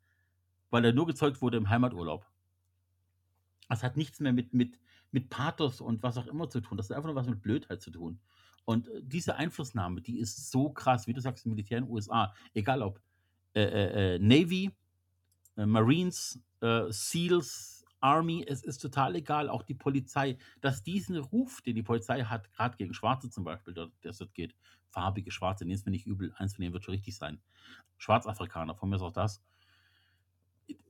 [0.69, 2.25] weil er nur gezeugt wurde im Heimaturlaub?
[3.69, 4.79] Das hat nichts mehr mit, mit,
[5.11, 6.77] mit Pathos und was auch immer zu tun.
[6.77, 8.19] Das hat einfach nur was mit Blödheit zu tun.
[8.65, 11.93] Und äh, diese Einflussnahme, die ist so krass, wie du sagst, im Militär in den
[11.93, 12.33] USA.
[12.53, 13.01] Egal ob
[13.53, 14.71] äh, äh, äh, Navy,
[15.55, 17.72] äh, Marines, äh, SEALs,
[18.03, 22.51] Army, es ist total egal, auch die Polizei, dass diesen Ruf, den die Polizei hat,
[22.51, 24.55] gerade gegen Schwarze zum Beispiel, der es dort geht,
[24.89, 27.41] farbige Schwarze, nehmen es mir nicht übel, eins von denen wird schon richtig sein.
[27.97, 29.41] Schwarzafrikaner, von mir ist auch das.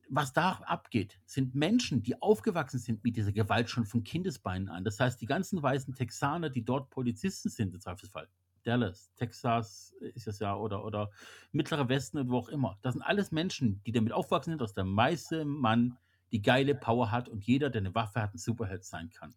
[0.10, 4.84] Was da abgeht, sind Menschen, die aufgewachsen sind mit dieser Gewalt schon von Kindesbeinen an.
[4.84, 8.28] Das heißt, die ganzen weißen Texaner, die dort Polizisten sind, im Zweifelsfall,
[8.64, 11.12] Dallas, Texas ist es ja, oder, oder
[11.52, 12.80] Mittlerer Westen und wo auch immer.
[12.82, 15.98] Das sind alles Menschen, die damit aufwachsen sind, dass der meiste Mann
[16.34, 19.36] die geile Power hat und jeder, der eine Waffe hat, ein Superheld sein kann.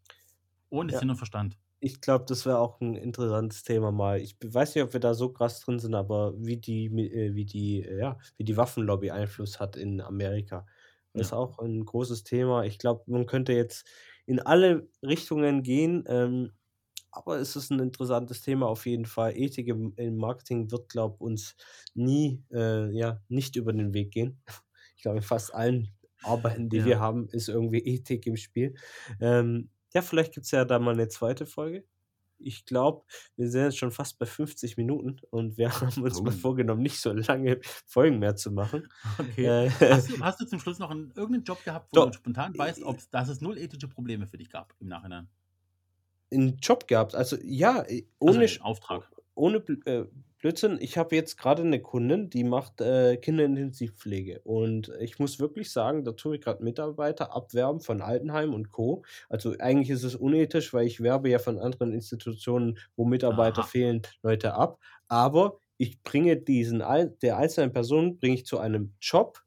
[0.71, 1.01] Ohne Ja.
[1.01, 1.59] Sinn und Verstand.
[1.81, 4.21] Ich glaube, das wäre auch ein interessantes Thema mal.
[4.21, 7.45] Ich weiß nicht, ob wir da so krass drin sind, aber wie die äh, wie
[7.45, 10.67] die ja, wie die Waffenlobby Einfluss hat in Amerika.
[11.15, 11.35] Das ist Ja.
[11.35, 12.65] auch ein großes Thema.
[12.65, 13.87] Ich glaube, man könnte jetzt
[14.27, 16.53] in alle Richtungen gehen, ähm,
[17.13, 19.37] aber es ist ein interessantes Thema auf jeden Fall.
[19.37, 21.57] Ethik im im Marketing wird, glaube uns
[21.95, 24.43] nie äh, ja, nicht über den Weg gehen.
[24.99, 27.01] Ich glaube, in fast allen Arbeiten, die wir Ja.
[27.01, 28.75] haben, ist irgendwie Ethik im Spiel.
[29.21, 31.85] Ähm, ja, vielleicht gibt's ja da mal eine zweite Folge.
[32.39, 33.05] Ich glaube,
[33.37, 36.33] wir sind jetzt schon fast bei 50 Minuten und wir haben uns mal Oh.
[36.33, 38.89] vorgenommen, nicht so lange Folgen mehr zu machen.
[39.19, 39.55] Okay.
[39.59, 42.11] Äh, Hast du, hast du zum Schluss noch einen, irgendeinen Job gehabt, wo Doch.
[42.11, 45.29] du spontan weißt, ob's, dass es null ethische Probleme für dich gab im Nachhinein?
[46.33, 47.15] 'n Job gehabt.
[47.15, 47.85] Also ja,
[48.25, 49.11] Also ohne einen Sch Auftrag.
[49.35, 50.07] ohne äh,
[50.47, 54.43] Blödsinn, ich habe jetzt gerade eine Kundin, die macht, äh, Kinderintensivpflege.
[54.45, 59.03] Und ich muss wirklich sagen, da tue ich gerade Mitarbeiter abwerben von Altenheim und Co.
[59.29, 63.67] Also, eigentlich ist es unethisch, weil ich werbe ja von anderen Institutionen, wo Mitarbeiter Aha.
[63.67, 64.79] fehlen, Leute ab.
[65.09, 69.43] Aber ich bringe diesen der einzelnen Person bringe ich zu einem Job,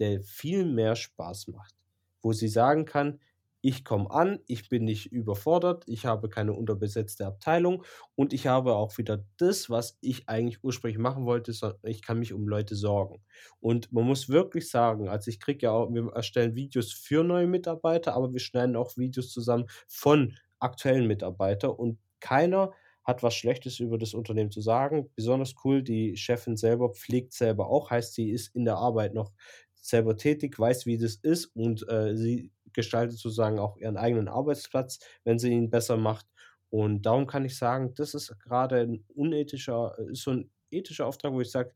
[0.00, 1.74] der viel mehr Spaß macht,
[2.20, 3.20] wo sie sagen kann:
[3.64, 7.84] „Ich komme an, ich bin nicht überfordert, ich habe keine unterbesetzte Abteilung
[8.16, 11.52] und ich habe auch wieder das, was ich eigentlich ursprünglich machen wollte,
[11.84, 13.22] ich kann mich um Leute sorgen.“
[13.60, 17.46] Und man muss wirklich sagen, also, ich kriege ja auch wir erstellen Videos für neue
[17.46, 22.72] Mitarbeiter, aber wir schneiden auch Videos zusammen von aktuellen Mitarbeiter und keiner
[23.04, 25.10] hat was Schlechtes über das Unternehmen zu sagen.
[25.16, 29.32] Besonders cool, die Chefin selber pflegt selber auch, heißt, sie ist in der Arbeit noch
[29.74, 34.98] selber tätig, weiß, wie das ist und, äh, sie gestaltet sozusagen auch ihren eigenen Arbeitsplatz,
[35.24, 36.26] wenn sie ihn besser macht.
[36.70, 41.06] Und darum kann ich sagen, das ist grade 'n unethischer äh, ist so 'n ethischer
[41.06, 41.72] Auftrag, wo ich sage,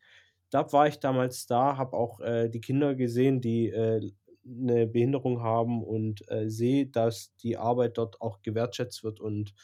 [0.51, 4.01] da war ich damals da, habe auch, äh, die Kinder gesehen, die, äh,
[4.45, 9.21] 'ne Behinderung haben und, äh, sehe, dass die Arbeit dort auch gewertschätzt wird.
[9.21, 9.55] Und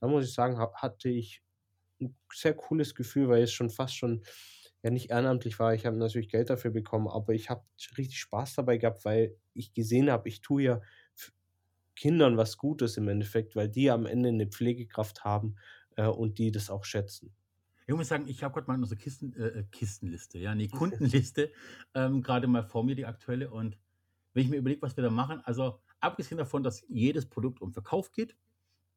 [0.00, 1.42] da muss ich sagen, ha hatte ich
[2.00, 4.22] 'n sehr cooles Gefühl, weil es schon fast schon
[4.82, 5.74] ja nicht ehrenamtlich war.
[5.74, 7.64] Ich habe natürlich Geld dafür bekommen, aber ich habe
[7.98, 10.80] richtig Spaß dabei gehabt, weil ich gesehen habe, ich tue ja
[11.94, 15.54] Kindern was Gutes im Endeffekt, weil die am Ende 'ne Pflegekraft haben,
[15.96, 17.32] äh, und die das auch schätzen.
[17.86, 21.52] Ich muss sagen, ich habe grad mal unsere Kisten äh, äh, Kistenliste, ja, ne, Kundenliste,
[21.94, 23.50] ähm, grade mal vor mir, die aktuelle.
[23.50, 23.78] Und
[24.34, 27.72] wenn ich mir überlege, was wir da machen also, abgesehen davon, dass jedes Produkt um
[27.72, 28.36] Verkauf geht,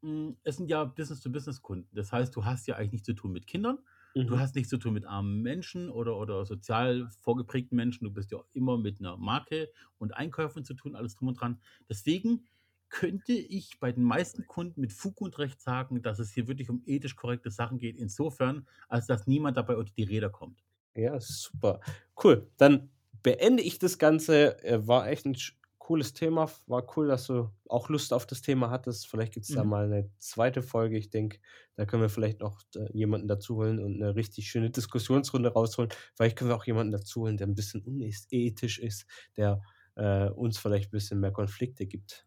[0.03, 1.95] hm, es sind ja Business-to-Business-Kunden.
[1.95, 3.79] Das heißt, du hast ja eigentlich nichts zu tun mit Kindern,
[4.27, 4.39] du Mhm.
[4.39, 8.05] hast nichts zu tun mit armen Menschen oder oder sozial vorgeprägten Menschen.
[8.05, 11.61] Du bist ja immer mit 'ner Marke und Einkäufern zu tun, alles drum und dran.
[11.89, 12.45] Deswegen
[12.89, 16.69] könnte ich bei den meisten Kunden mit Fug und Recht sagen, dass es hier wirklich
[16.69, 20.61] um ethisch korrekte Sachen geht, insofern, als dass niemand dabei unter die Räder kommt.
[20.95, 21.79] Ja, super.
[22.23, 22.51] Cool.
[22.57, 22.89] Dann
[23.23, 24.57] beende ich das Ganze.
[24.85, 26.49] War echt 'n sch cooles Thema.
[26.67, 29.07] War cool, dass du auch Lust auf das Thema hattest.
[29.07, 29.65] Vielleicht gibt's da Mhm.
[29.65, 30.61] mal 'ne 2.
[30.63, 30.97] Folge.
[30.97, 31.39] Ich denke,
[31.75, 35.91] da können wir vielleicht noch d jemanden dazu holen und 'ne richtig schöne Diskussionsrunde rausholen.
[36.15, 39.05] Vielleicht können wir auch jemanden dazu holen, der 'n bisschen unes ethisch ist,
[39.37, 39.61] der,
[39.95, 42.25] äh, uns vielleicht bisschen mehr Konflikte gibt.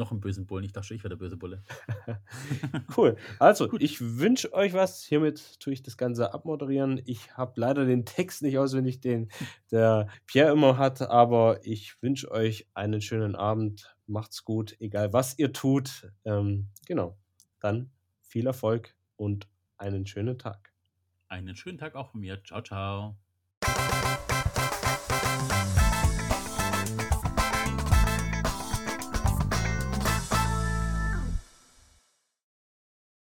[0.00, 0.64] Noch 'n bösen Bullen.
[0.64, 1.62] Ich dachte schon, ich wäre der böse Bulle.
[2.96, 3.16] Cool.
[3.38, 3.82] Also, Gut.
[3.82, 5.04] ich wünsche euch was.
[5.04, 7.00] Hiermit tue ich das Ganze abmoderieren.
[7.04, 9.30] Ich habe leider den Text nicht auswendig, den
[9.70, 13.94] der Pierre immer hat, aber ich wünsche euch einen schönen Abend.
[14.06, 16.10] Macht's gut, egal was ihr tut.
[16.24, 17.18] Ähm, genau.
[17.60, 17.90] Dann
[18.22, 20.72] viel Erfolg und einen schönen Tag.
[21.28, 22.42] Einen schönen Tag auch von mir.
[22.42, 23.16] Tschau, tschau.